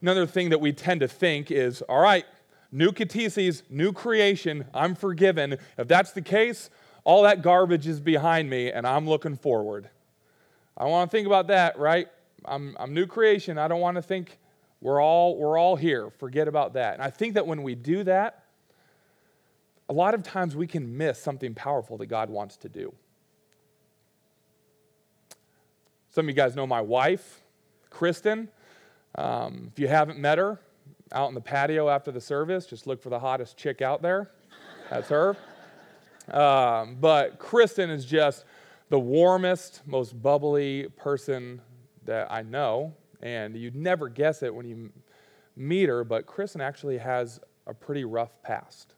Another 0.00 0.26
thing 0.26 0.50
that 0.50 0.60
we 0.60 0.72
tend 0.72 1.00
to 1.00 1.08
think 1.08 1.50
is 1.50 1.82
all 1.82 2.00
right, 2.00 2.24
new 2.70 2.92
ktisis, 2.92 3.62
new 3.70 3.92
creation, 3.92 4.66
I'm 4.74 4.94
forgiven. 4.94 5.56
If 5.78 5.88
that's 5.88 6.12
the 6.12 6.22
case, 6.22 6.68
all 7.04 7.22
that 7.22 7.42
garbage 7.42 7.86
is 7.86 8.00
behind 8.00 8.50
me 8.50 8.70
and 8.70 8.86
I'm 8.86 9.08
looking 9.08 9.36
forward. 9.36 9.88
I 10.76 10.86
want 10.86 11.10
to 11.10 11.16
think 11.16 11.26
about 11.26 11.46
that, 11.46 11.78
right? 11.78 12.08
I'm, 12.44 12.76
I'm 12.78 12.92
new 12.92 13.06
creation. 13.06 13.58
I 13.58 13.68
don't 13.68 13.80
want 13.80 13.96
to 13.96 14.02
think 14.02 14.38
we're 14.80 15.00
all, 15.00 15.36
we're 15.38 15.58
all 15.58 15.76
here. 15.76 16.10
Forget 16.10 16.48
about 16.48 16.74
that. 16.74 16.94
And 16.94 17.02
I 17.02 17.10
think 17.10 17.34
that 17.34 17.46
when 17.46 17.62
we 17.62 17.74
do 17.74 18.04
that, 18.04 18.44
a 19.88 19.92
lot 19.92 20.14
of 20.14 20.22
times 20.22 20.56
we 20.56 20.66
can 20.66 20.96
miss 20.96 21.18
something 21.18 21.54
powerful 21.54 21.96
that 21.98 22.06
God 22.06 22.28
wants 22.28 22.56
to 22.58 22.68
do. 22.68 22.92
Some 26.14 26.26
of 26.26 26.28
you 26.28 26.34
guys 26.36 26.54
know 26.54 26.64
my 26.64 26.80
wife, 26.80 27.42
Kristen. 27.90 28.48
Um, 29.16 29.72
if 29.72 29.80
you 29.80 29.88
haven't 29.88 30.16
met 30.16 30.38
her, 30.38 30.60
out 31.10 31.28
in 31.28 31.34
the 31.34 31.40
patio 31.40 31.88
after 31.88 32.12
the 32.12 32.20
service, 32.20 32.66
just 32.66 32.86
look 32.86 33.02
for 33.02 33.10
the 33.10 33.18
hottest 33.18 33.56
chick 33.56 33.82
out 33.82 34.00
there. 34.00 34.30
That's 34.90 35.08
her. 35.08 35.36
Um, 36.30 36.98
but 37.00 37.40
Kristen 37.40 37.90
is 37.90 38.04
just 38.04 38.44
the 38.90 38.98
warmest, 39.00 39.82
most 39.86 40.22
bubbly 40.22 40.86
person 40.96 41.60
that 42.04 42.30
I 42.30 42.42
know. 42.42 42.94
And 43.20 43.56
you'd 43.56 43.74
never 43.74 44.08
guess 44.08 44.44
it 44.44 44.54
when 44.54 44.68
you 44.68 44.92
meet 45.56 45.88
her, 45.88 46.04
but 46.04 46.26
Kristen 46.26 46.60
actually 46.60 46.98
has 46.98 47.40
a 47.66 47.74
pretty 47.74 48.04
rough 48.04 48.40
past. 48.40 48.94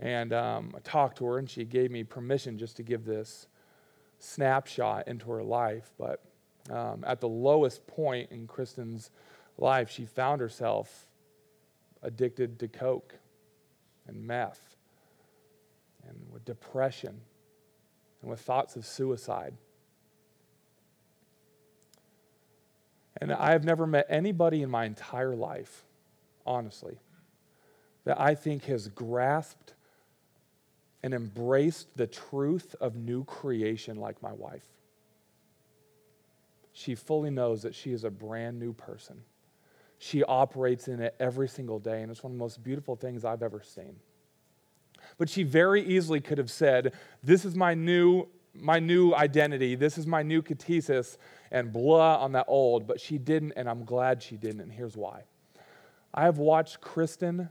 And 0.00 0.32
um, 0.32 0.74
I 0.76 0.80
talked 0.80 1.18
to 1.18 1.26
her, 1.26 1.38
and 1.38 1.48
she 1.48 1.64
gave 1.64 1.92
me 1.92 2.02
permission 2.02 2.58
just 2.58 2.76
to 2.78 2.82
give 2.82 3.04
this 3.04 3.46
snapshot 4.18 5.08
into 5.08 5.30
her 5.30 5.42
life. 5.42 5.90
But 5.98 6.22
um, 6.70 7.04
at 7.06 7.20
the 7.20 7.28
lowest 7.28 7.86
point 7.86 8.30
in 8.30 8.46
Kristen's 8.46 9.10
life, 9.58 9.90
she 9.90 10.06
found 10.06 10.40
herself 10.40 11.06
addicted 12.02 12.58
to 12.60 12.68
coke 12.68 13.14
and 14.06 14.26
meth 14.26 14.76
and 16.08 16.18
with 16.32 16.44
depression 16.44 17.20
and 18.20 18.30
with 18.30 18.40
thoughts 18.40 18.76
of 18.76 18.86
suicide. 18.86 19.54
And 23.20 23.32
I 23.32 23.52
have 23.52 23.64
never 23.64 23.86
met 23.86 24.06
anybody 24.08 24.62
in 24.62 24.70
my 24.70 24.84
entire 24.84 25.34
life, 25.34 25.84
honestly, 26.44 26.98
that 28.04 28.20
I 28.20 28.34
think 28.34 28.64
has 28.64 28.88
grasped 28.88 29.72
and 31.02 31.14
embraced 31.14 31.88
the 31.96 32.06
truth 32.06 32.74
of 32.80 32.96
new 32.96 33.24
creation 33.24 33.96
like 33.96 34.20
my 34.22 34.32
wife. 34.32 34.66
She 36.72 36.94
fully 36.94 37.30
knows 37.30 37.62
that 37.62 37.74
she 37.74 37.92
is 37.92 38.04
a 38.04 38.10
brand 38.10 38.58
new 38.58 38.72
person. 38.72 39.22
She 39.98 40.22
operates 40.24 40.88
in 40.88 41.00
it 41.00 41.14
every 41.18 41.48
single 41.48 41.78
day, 41.78 42.02
and 42.02 42.10
it's 42.10 42.22
one 42.22 42.32
of 42.32 42.38
the 42.38 42.44
most 42.44 42.62
beautiful 42.62 42.96
things 42.96 43.24
I've 43.24 43.42
ever 43.42 43.62
seen. 43.62 43.96
But 45.16 45.30
she 45.30 45.42
very 45.42 45.82
easily 45.82 46.20
could 46.20 46.38
have 46.38 46.50
said, 46.50 46.92
This 47.22 47.44
is 47.44 47.54
my 47.54 47.74
new, 47.74 48.26
my 48.54 48.78
new 48.78 49.14
identity, 49.14 49.74
this 49.74 49.96
is 49.96 50.06
my 50.06 50.22
new 50.22 50.42
ktisis, 50.42 51.16
and 51.50 51.72
blah 51.72 52.16
on 52.16 52.32
that 52.32 52.44
old. 52.48 52.86
But 52.86 53.00
she 53.00 53.16
didn't, 53.16 53.52
and 53.56 53.68
I'm 53.68 53.84
glad 53.84 54.22
she 54.22 54.36
didn't, 54.36 54.60
and 54.60 54.72
here's 54.72 54.96
why. 54.96 55.22
I 56.12 56.24
have 56.24 56.38
watched 56.38 56.80
Kristen 56.80 57.48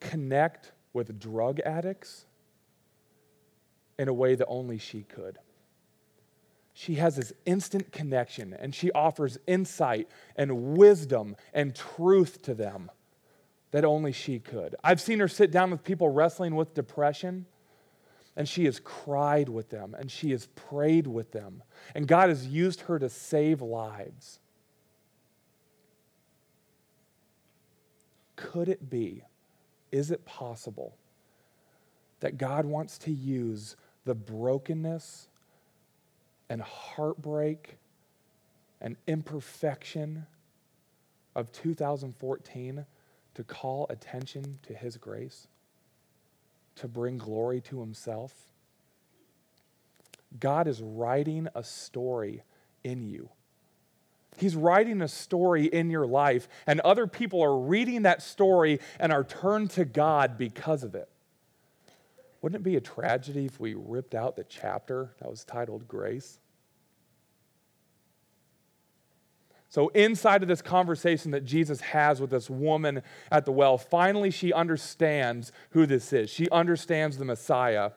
connect 0.00 0.72
with 0.98 1.18
drug 1.18 1.60
addicts 1.60 2.26
in 3.98 4.08
a 4.08 4.12
way 4.12 4.34
that 4.34 4.46
only 4.46 4.78
she 4.78 5.02
could. 5.02 5.38
She 6.74 6.96
has 6.96 7.16
this 7.16 7.32
instant 7.46 7.90
connection 7.92 8.52
and 8.52 8.74
she 8.74 8.92
offers 8.92 9.38
insight 9.46 10.08
and 10.36 10.76
wisdom 10.76 11.36
and 11.54 11.74
truth 11.74 12.42
to 12.42 12.54
them 12.54 12.90
that 13.70 13.84
only 13.84 14.12
she 14.12 14.38
could. 14.38 14.74
I've 14.82 15.00
seen 15.00 15.20
her 15.20 15.28
sit 15.28 15.50
down 15.50 15.70
with 15.70 15.84
people 15.84 16.08
wrestling 16.08 16.54
with 16.56 16.74
depression, 16.74 17.46
and 18.36 18.48
she 18.48 18.64
has 18.64 18.80
cried 18.80 19.48
with 19.48 19.68
them, 19.68 19.94
and 19.98 20.10
she 20.10 20.30
has 20.30 20.46
prayed 20.54 21.06
with 21.06 21.32
them, 21.32 21.62
and 21.94 22.06
God 22.06 22.28
has 22.28 22.46
used 22.46 22.82
her 22.82 22.98
to 22.98 23.10
save 23.10 23.60
lives. 23.60 24.40
Could 28.36 28.68
it 28.68 28.88
be, 28.88 29.24
is 29.92 30.10
it 30.10 30.24
possible, 30.24 30.94
that 32.20 32.38
God 32.38 32.64
wants 32.64 32.98
to 32.98 33.12
use 33.12 33.76
the 34.04 34.14
brokenness 34.14 35.28
and 36.48 36.62
heartbreak 36.62 37.76
and 38.80 38.96
imperfection 39.06 40.26
of 41.34 41.52
2014? 41.52 42.86
to 43.38 43.44
call 43.44 43.86
attention 43.88 44.58
to 44.66 44.74
His 44.74 44.96
grace, 44.96 45.46
to 46.74 46.88
bring 46.88 47.18
glory 47.18 47.60
to 47.60 47.78
Himself. 47.78 48.34
God 50.40 50.66
is 50.66 50.82
writing 50.82 51.46
a 51.54 51.62
story 51.62 52.42
in 52.82 53.04
you. 53.08 53.28
He's 54.38 54.56
writing 54.56 55.02
a 55.02 55.08
story 55.08 55.66
in 55.66 55.90
your 55.90 56.06
life, 56.06 56.48
and 56.66 56.80
other 56.80 57.06
people 57.06 57.42
are 57.42 57.58
reading 57.58 58.02
that 58.02 58.22
story 58.22 58.80
and 58.98 59.12
are 59.12 59.24
turned 59.24 59.70
to 59.72 59.84
God 59.84 60.38
because 60.38 60.84
of 60.84 60.94
it. 60.94 61.08
Wouldn't 62.40 62.60
it 62.60 62.64
be 62.64 62.76
a 62.76 62.80
tragedy 62.80 63.46
if 63.46 63.58
we 63.58 63.74
ripped 63.74 64.14
out 64.14 64.36
the 64.36 64.44
chapter 64.44 65.14
that 65.20 65.28
was 65.28 65.44
titled 65.44 65.88
Grace? 65.88 66.38
So, 69.70 69.88
inside 69.88 70.42
of 70.42 70.48
this 70.48 70.62
conversation 70.62 71.32
that 71.32 71.44
Jesus 71.44 71.80
has 71.80 72.20
with 72.20 72.30
this 72.30 72.48
woman 72.48 73.02
at 73.30 73.44
the 73.44 73.52
well, 73.52 73.76
finally 73.76 74.30
she 74.30 74.52
understands 74.52 75.52
who 75.70 75.84
this 75.84 76.12
is. 76.12 76.30
She 76.30 76.48
understands 76.48 77.18
the 77.18 77.26
Messiah. 77.26 77.90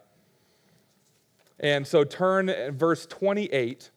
And 1.59 1.87
so, 1.87 2.03
turn 2.03 2.75
verse 2.75 3.05
28. 3.05 3.91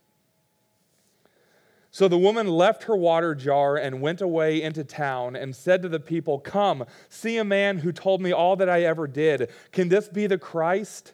So 1.95 2.09
the 2.09 2.19
woman 2.19 2.49
left 2.49 2.83
her 2.83 2.97
water 2.97 3.37
jar 3.37 3.77
and 3.77 4.01
went 4.01 4.21
away 4.21 4.61
into 4.61 4.83
town 4.83 5.37
and 5.37 5.55
said 5.55 5.81
to 5.83 5.89
the 5.89 6.01
people, 6.01 6.41
Come, 6.41 6.87
see 7.09 7.37
a 7.37 7.45
man 7.45 7.79
who 7.79 7.93
told 7.93 8.21
me 8.21 8.33
all 8.33 8.57
that 8.57 8.69
I 8.69 8.83
ever 8.83 9.07
did. 9.07 9.49
Can 9.71 9.91
this 9.91 10.09
be 10.09 10.27
the 10.27 10.37
Christ? 10.37 11.13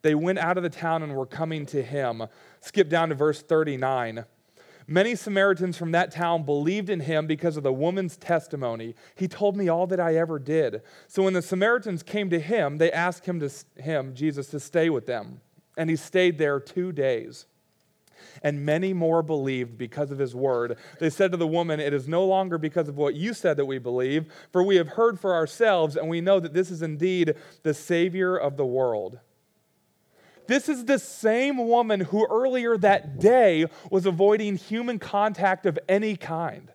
They 0.00 0.14
went 0.14 0.38
out 0.38 0.56
of 0.56 0.62
the 0.62 0.70
town 0.70 1.02
and 1.02 1.14
were 1.14 1.26
coming 1.26 1.66
to 1.66 1.82
him. 1.82 2.22
Skip 2.62 2.88
down 2.88 3.10
to 3.10 3.14
verse 3.14 3.42
39. 3.42 4.24
Many 4.86 5.14
Samaritans 5.14 5.76
from 5.76 5.92
that 5.92 6.10
town 6.10 6.44
believed 6.44 6.88
in 6.88 7.00
him 7.00 7.26
because 7.26 7.58
of 7.58 7.62
the 7.62 7.70
woman's 7.70 8.16
testimony. 8.16 8.94
He 9.16 9.28
told 9.28 9.58
me 9.58 9.68
all 9.68 9.86
that 9.88 10.00
I 10.00 10.14
ever 10.16 10.38
did. 10.38 10.80
So 11.06 11.24
when 11.24 11.34
the 11.34 11.42
Samaritans 11.42 12.02
came 12.02 12.30
to 12.30 12.40
him, 12.40 12.78
they 12.78 12.90
asked 12.90 13.26
him, 13.26 13.40
to, 13.40 13.50
him 13.76 14.14
Jesus, 14.14 14.46
to 14.48 14.58
stay 14.58 14.88
with 14.88 15.04
them. 15.04 15.42
And 15.76 15.90
he 15.90 15.96
stayed 15.96 16.38
there 16.38 16.60
two 16.60 16.92
days. 16.92 17.44
And 18.42 18.64
many 18.64 18.92
more 18.92 19.22
believed 19.22 19.78
because 19.78 20.10
of 20.10 20.18
his 20.18 20.34
word. 20.34 20.76
They 20.98 21.10
said 21.10 21.30
to 21.32 21.36
the 21.36 21.46
woman, 21.46 21.80
It 21.80 21.94
is 21.94 22.08
no 22.08 22.24
longer 22.24 22.58
because 22.58 22.88
of 22.88 22.96
what 22.96 23.14
you 23.14 23.34
said 23.34 23.56
that 23.56 23.66
we 23.66 23.78
believe, 23.78 24.32
for 24.52 24.62
we 24.62 24.76
have 24.76 24.88
heard 24.88 25.18
for 25.18 25.34
ourselves, 25.34 25.96
and 25.96 26.08
we 26.08 26.20
know 26.20 26.40
that 26.40 26.54
this 26.54 26.70
is 26.70 26.82
indeed 26.82 27.34
the 27.62 27.74
Savior 27.74 28.36
of 28.36 28.56
the 28.56 28.66
world. 28.66 29.18
This 30.46 30.68
is 30.68 30.84
the 30.84 30.98
same 30.98 31.68
woman 31.68 32.00
who 32.00 32.26
earlier 32.26 32.76
that 32.78 33.18
day 33.18 33.66
was 33.90 34.04
avoiding 34.04 34.56
human 34.56 34.98
contact 34.98 35.64
of 35.64 35.78
any 35.88 36.16
kind. 36.16 36.70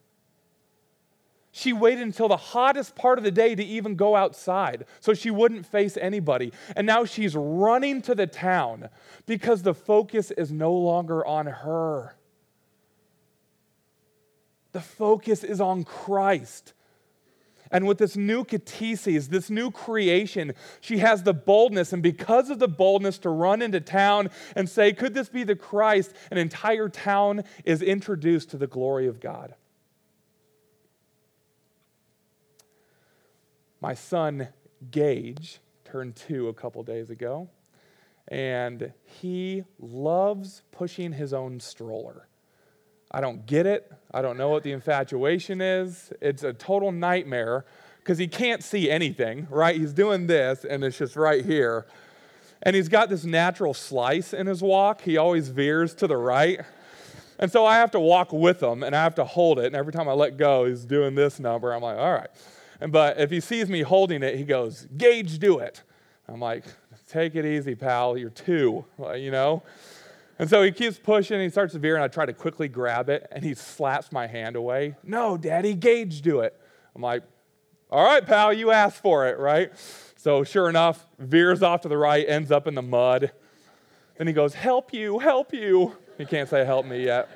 She 1.51 1.73
waited 1.73 2.03
until 2.03 2.27
the 2.27 2.37
hottest 2.37 2.95
part 2.95 3.17
of 3.17 3.23
the 3.23 3.31
day 3.31 3.55
to 3.55 3.63
even 3.63 3.95
go 3.95 4.15
outside 4.15 4.85
so 4.99 5.13
she 5.13 5.31
wouldn't 5.31 5.65
face 5.65 5.97
anybody. 5.97 6.53
And 6.75 6.85
now 6.85 7.05
she's 7.05 7.35
running 7.35 8.01
to 8.03 8.13
the 8.13 8.27
town 8.27 8.89
because 9.25 9.63
the 9.63 9.73
focus 9.73 10.31
is 10.31 10.51
no 10.51 10.73
longer 10.73 11.25
on 11.25 11.47
her. 11.47 12.15
The 14.71 14.81
focus 14.81 15.43
is 15.43 15.59
on 15.59 15.83
Christ. 15.83 16.73
And 17.71 17.87
with 17.87 17.97
this 17.97 18.15
new 18.15 18.43
Ktisis, 18.43 19.27
this 19.27 19.49
new 19.49 19.71
creation, 19.71 20.53
she 20.81 20.99
has 20.99 21.23
the 21.23 21.33
boldness, 21.33 21.93
and 21.93 22.01
because 22.01 22.49
of 22.49 22.57
the 22.57 22.67
boldness 22.67 23.19
to 23.19 23.29
run 23.29 23.61
into 23.61 23.79
town 23.79 24.29
and 24.55 24.67
say, 24.67 24.91
Could 24.91 25.13
this 25.13 25.29
be 25.29 25.43
the 25.43 25.55
Christ? 25.55 26.13
An 26.31 26.39
entire 26.39 26.89
town 26.89 27.43
is 27.65 27.81
introduced 27.83 28.49
to 28.51 28.57
the 28.57 28.67
glory 28.67 29.07
of 29.07 29.19
God. 29.19 29.53
My 33.81 33.93
son, 33.93 34.49
Gage, 34.91 35.59
turned 35.85 36.15
two 36.15 36.49
a 36.49 36.53
couple 36.53 36.83
days 36.83 37.09
ago, 37.09 37.49
and 38.27 38.91
he 39.03 39.63
loves 39.79 40.61
pushing 40.71 41.13
his 41.13 41.33
own 41.33 41.59
stroller. 41.59 42.27
I 43.11 43.21
don't 43.21 43.45
get 43.45 43.65
it. 43.65 43.91
I 44.13 44.21
don't 44.21 44.37
know 44.37 44.49
what 44.49 44.63
the 44.63 44.71
infatuation 44.71 45.61
is. 45.61 46.11
It's 46.21 46.43
a 46.43 46.53
total 46.53 46.91
nightmare 46.91 47.65
because 47.99 48.17
he 48.17 48.27
can't 48.27 48.63
see 48.63 48.89
anything, 48.89 49.47
right? 49.49 49.75
He's 49.75 49.93
doing 49.93 50.27
this, 50.27 50.65
and 50.65 50.83
it's 50.83 50.97
just 50.97 51.15
right 51.15 51.43
here. 51.43 51.87
And 52.61 52.75
he's 52.75 52.89
got 52.89 53.09
this 53.09 53.23
natural 53.23 53.73
slice 53.73 54.33
in 54.33 54.45
his 54.45 54.61
walk. 54.61 55.01
He 55.01 55.17
always 55.17 55.47
veers 55.47 55.93
to 55.95 56.07
the 56.07 56.17
right. 56.17 56.59
And 57.39 57.49
so 57.49 57.65
I 57.65 57.77
have 57.77 57.91
to 57.91 57.99
walk 58.01 58.33
with 58.33 58.61
him 58.61 58.83
and 58.83 58.93
I 58.93 59.01
have 59.01 59.15
to 59.15 59.23
hold 59.23 59.59
it. 59.59 59.65
And 59.67 59.75
every 59.75 59.93
time 59.93 60.09
I 60.09 60.11
let 60.11 60.35
go, 60.35 60.65
he's 60.65 60.83
doing 60.83 61.15
this 61.15 61.39
number. 61.39 61.71
I'm 61.73 61.81
like, 61.81 61.97
all 61.97 62.11
right. 62.11 62.27
But 62.87 63.19
if 63.19 63.29
he 63.29 63.39
sees 63.39 63.69
me 63.69 63.81
holding 63.81 64.23
it, 64.23 64.37
he 64.37 64.43
goes, 64.43 64.87
Gage, 64.95 65.39
do 65.39 65.59
it. 65.59 65.83
I'm 66.27 66.39
like, 66.39 66.65
take 67.09 67.35
it 67.35 67.45
easy, 67.45 67.75
pal. 67.75 68.17
You're 68.17 68.29
two, 68.29 68.85
uh, 68.99 69.13
you 69.13 69.31
know? 69.31 69.63
And 70.37 70.49
so 70.49 70.63
he 70.63 70.71
keeps 70.71 70.97
pushing, 70.97 71.41
he 71.41 71.49
starts 71.49 71.73
to 71.73 71.79
veer, 71.79 71.95
and 71.95 72.03
I 72.03 72.07
try 72.07 72.25
to 72.25 72.31
quickly 72.31 72.69
grab 72.69 73.09
it, 73.09 73.27
and 73.31 73.43
he 73.43 73.53
slaps 73.55 74.11
my 74.11 74.25
hand 74.25 74.55
away. 74.55 74.95
No, 75.03 75.35
Daddy, 75.35 75.73
Gage, 75.73 76.21
do 76.21 76.39
it. 76.39 76.57
I'm 76.95 77.01
like, 77.01 77.23
all 77.91 78.05
right, 78.05 78.25
pal, 78.25 78.53
you 78.53 78.71
asked 78.71 79.01
for 79.01 79.27
it, 79.27 79.37
right? 79.37 79.71
So 80.15 80.43
sure 80.43 80.69
enough, 80.69 81.05
veers 81.17 81.61
off 81.61 81.81
to 81.81 81.89
the 81.89 81.97
right, 81.97 82.25
ends 82.27 82.51
up 82.51 82.67
in 82.67 82.75
the 82.75 82.81
mud. 82.81 83.31
Then 84.17 84.27
he 84.27 84.33
goes, 84.33 84.53
help 84.53 84.93
you, 84.93 85.19
help 85.19 85.53
you. 85.53 85.97
He 86.17 86.25
can't 86.25 86.47
say 86.47 86.63
help 86.63 86.85
me 86.85 87.03
yet. 87.03 87.29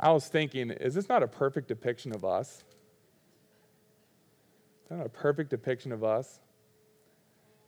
I 0.00 0.12
was 0.12 0.28
thinking, 0.28 0.70
is 0.70 0.94
this 0.94 1.08
not 1.08 1.22
a 1.22 1.28
perfect 1.28 1.68
depiction 1.68 2.14
of 2.14 2.24
us? 2.24 2.64
Is 4.84 4.88
that 4.90 4.96
not 4.98 5.06
a 5.06 5.10
perfect 5.10 5.50
depiction 5.50 5.92
of 5.92 6.04
us? 6.04 6.40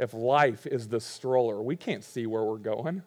if 0.01 0.15
life 0.15 0.67
is 0.67 0.89
the 0.89 0.99
stroller, 0.99 1.61
we 1.61 1.77
can't 1.77 2.03
see 2.03 2.27
where 2.27 2.43
we're 2.43 2.57
going. 2.57 3.03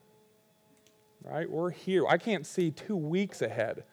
Right? 1.23 1.49
We're 1.49 1.71
here. 1.71 2.05
I 2.07 2.17
can't 2.17 2.45
see 2.45 2.69
two 2.69 2.95
weeks 2.95 3.41
ahead, 3.41 3.83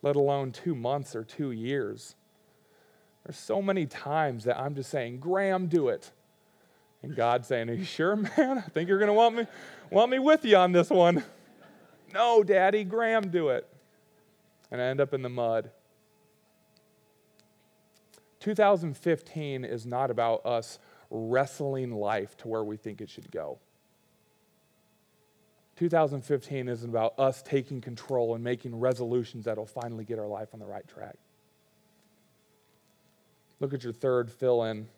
let 0.00 0.16
alone 0.16 0.52
two 0.52 0.74
months 0.74 1.14
or 1.14 1.24
two 1.24 1.50
years. 1.50 2.16
There's 3.24 3.36
so 3.36 3.60
many 3.60 3.84
times 3.84 4.44
that 4.44 4.58
I'm 4.58 4.74
just 4.74 4.88
saying, 4.88 5.18
Graham, 5.18 5.66
do 5.66 5.88
it. 5.88 6.10
And 7.02 7.14
God 7.14 7.44
saying, 7.44 7.68
Are 7.68 7.74
you 7.74 7.84
sure, 7.84 8.16
man? 8.38 8.58
I 8.58 8.70
think 8.70 8.88
you're 8.88 8.98
going 8.98 9.08
to 9.08 9.12
want 9.12 9.36
me, 9.36 9.46
want 9.90 10.10
me 10.10 10.18
with 10.18 10.46
you 10.46 10.56
on 10.56 10.72
this 10.72 10.88
one. 10.88 11.22
no, 12.14 12.42
Daddy, 12.42 12.82
Graham, 12.82 13.28
do 13.28 13.50
it. 13.50 13.68
And 14.70 14.80
I 14.80 14.84
end 14.86 15.00
up 15.00 15.14
in 15.14 15.22
the 15.22 15.28
mud. 15.28 15.70
2015 18.40 19.64
is 19.64 19.86
not 19.86 20.10
about 20.10 20.44
us 20.46 20.78
wrestling 21.10 21.92
life 21.92 22.36
to 22.38 22.48
where 22.48 22.64
we 22.64 22.76
think 22.76 23.00
it 23.00 23.10
should 23.10 23.30
go. 23.30 23.58
2015 25.76 26.68
isn't 26.68 26.90
about 26.90 27.18
us 27.18 27.40
taking 27.42 27.80
control 27.80 28.34
and 28.34 28.42
making 28.42 28.78
resolutions 28.78 29.44
that'll 29.44 29.64
finally 29.64 30.04
get 30.04 30.18
our 30.18 30.26
life 30.26 30.48
on 30.52 30.58
the 30.58 30.66
right 30.66 30.86
track. 30.88 31.16
Look 33.60 33.72
at 33.72 33.84
your 33.84 33.92
third 33.92 34.30
fill 34.30 34.64
in. 34.64 34.88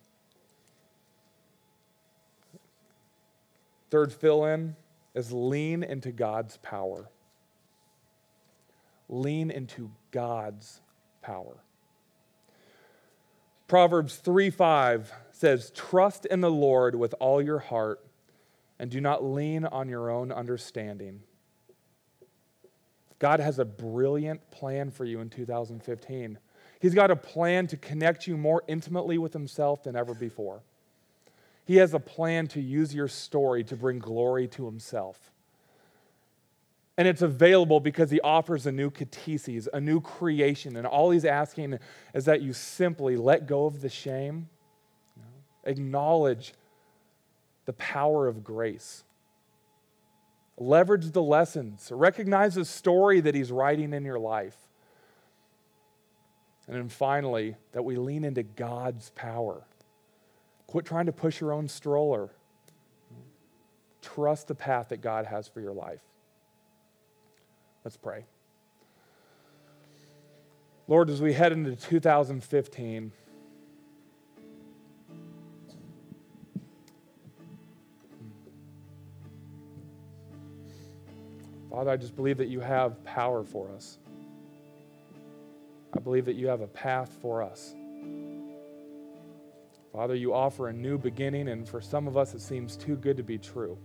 Third 3.90 4.12
fill 4.12 4.44
in 4.46 4.76
is 5.14 5.32
lean 5.32 5.82
into 5.82 6.12
God's 6.12 6.56
power. 6.58 7.10
Lean 9.10 9.50
into 9.50 9.90
God's 10.12 10.80
power. 11.20 11.56
Proverbs 13.66 14.16
3 14.16 14.50
5 14.50 15.12
says, 15.32 15.70
Trust 15.74 16.26
in 16.26 16.40
the 16.40 16.50
Lord 16.50 16.94
with 16.94 17.14
all 17.20 17.42
your 17.42 17.58
heart 17.58 18.00
and 18.78 18.90
do 18.90 19.00
not 19.00 19.22
lean 19.22 19.64
on 19.66 19.88
your 19.88 20.10
own 20.10 20.32
understanding. 20.32 21.20
God 23.18 23.40
has 23.40 23.58
a 23.58 23.64
brilliant 23.64 24.50
plan 24.50 24.90
for 24.90 25.04
you 25.04 25.20
in 25.20 25.28
2015. 25.28 26.38
He's 26.80 26.94
got 26.94 27.10
a 27.10 27.16
plan 27.16 27.66
to 27.66 27.76
connect 27.76 28.26
you 28.26 28.38
more 28.38 28.62
intimately 28.66 29.18
with 29.18 29.34
Himself 29.34 29.82
than 29.82 29.96
ever 29.96 30.14
before. 30.14 30.62
He 31.66 31.76
has 31.76 31.92
a 31.92 32.00
plan 32.00 32.46
to 32.48 32.60
use 32.60 32.94
your 32.94 33.08
story 33.08 33.62
to 33.64 33.76
bring 33.76 33.98
glory 33.98 34.48
to 34.48 34.64
Himself. 34.64 35.30
And 37.00 37.08
it's 37.08 37.22
available 37.22 37.80
because 37.80 38.10
he 38.10 38.20
offers 38.20 38.66
a 38.66 38.72
new 38.72 38.90
ktisis, 38.90 39.66
a 39.72 39.80
new 39.80 40.02
creation. 40.02 40.76
And 40.76 40.86
all 40.86 41.12
he's 41.12 41.24
asking 41.24 41.78
is 42.12 42.26
that 42.26 42.42
you 42.42 42.52
simply 42.52 43.16
let 43.16 43.46
go 43.46 43.64
of 43.64 43.80
the 43.80 43.88
shame, 43.88 44.50
acknowledge 45.64 46.52
the 47.64 47.72
power 47.72 48.28
of 48.28 48.44
grace, 48.44 49.02
leverage 50.58 51.12
the 51.12 51.22
lessons, 51.22 51.90
recognize 51.90 52.56
the 52.56 52.66
story 52.66 53.20
that 53.20 53.34
he's 53.34 53.50
writing 53.50 53.94
in 53.94 54.04
your 54.04 54.18
life. 54.18 54.58
And 56.66 56.76
then 56.76 56.90
finally, 56.90 57.56
that 57.72 57.82
we 57.82 57.96
lean 57.96 58.24
into 58.24 58.42
God's 58.42 59.08
power. 59.14 59.62
Quit 60.66 60.84
trying 60.84 61.06
to 61.06 61.12
push 61.12 61.40
your 61.40 61.54
own 61.54 61.66
stroller. 61.66 62.28
Trust 64.02 64.48
the 64.48 64.54
path 64.54 64.90
that 64.90 65.00
God 65.00 65.24
has 65.24 65.48
for 65.48 65.62
your 65.62 65.72
life. 65.72 66.02
Let's 67.84 67.96
pray. 67.96 68.24
Lord, 70.86 71.08
as 71.08 71.22
we 71.22 71.32
head 71.32 71.52
into 71.52 71.76
2015, 71.76 73.12
Father, 81.70 81.90
I 81.90 81.96
just 81.96 82.16
believe 82.16 82.36
that 82.38 82.48
you 82.48 82.60
have 82.60 83.02
power 83.04 83.44
for 83.44 83.70
us. 83.70 83.98
I 85.96 86.00
believe 86.00 86.24
that 86.26 86.34
you 86.34 86.48
have 86.48 86.60
a 86.60 86.66
path 86.66 87.16
for 87.22 87.42
us. 87.42 87.74
Father, 89.92 90.14
you 90.14 90.34
offer 90.34 90.68
a 90.68 90.72
new 90.72 90.98
beginning, 90.98 91.48
and 91.48 91.68
for 91.68 91.80
some 91.80 92.06
of 92.06 92.16
us, 92.16 92.34
it 92.34 92.40
seems 92.40 92.76
too 92.76 92.96
good 92.96 93.16
to 93.16 93.22
be 93.22 93.38
true. 93.38 93.78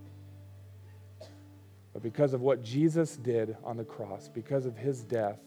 But 1.96 2.04
because 2.04 2.34
of 2.34 2.42
what 2.42 2.62
Jesus 2.62 3.16
did 3.16 3.56
on 3.64 3.78
the 3.78 3.86
cross, 3.86 4.28
because 4.28 4.66
of 4.66 4.76
his 4.76 5.02
death, 5.06 5.40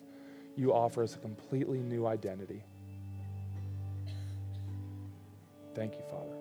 you 0.56 0.72
offer 0.72 1.02
us 1.02 1.14
a 1.14 1.18
completely 1.18 1.80
new 1.80 2.06
identity. 2.06 2.64
Thank 5.74 5.92
you, 5.92 6.02
Father. 6.10 6.37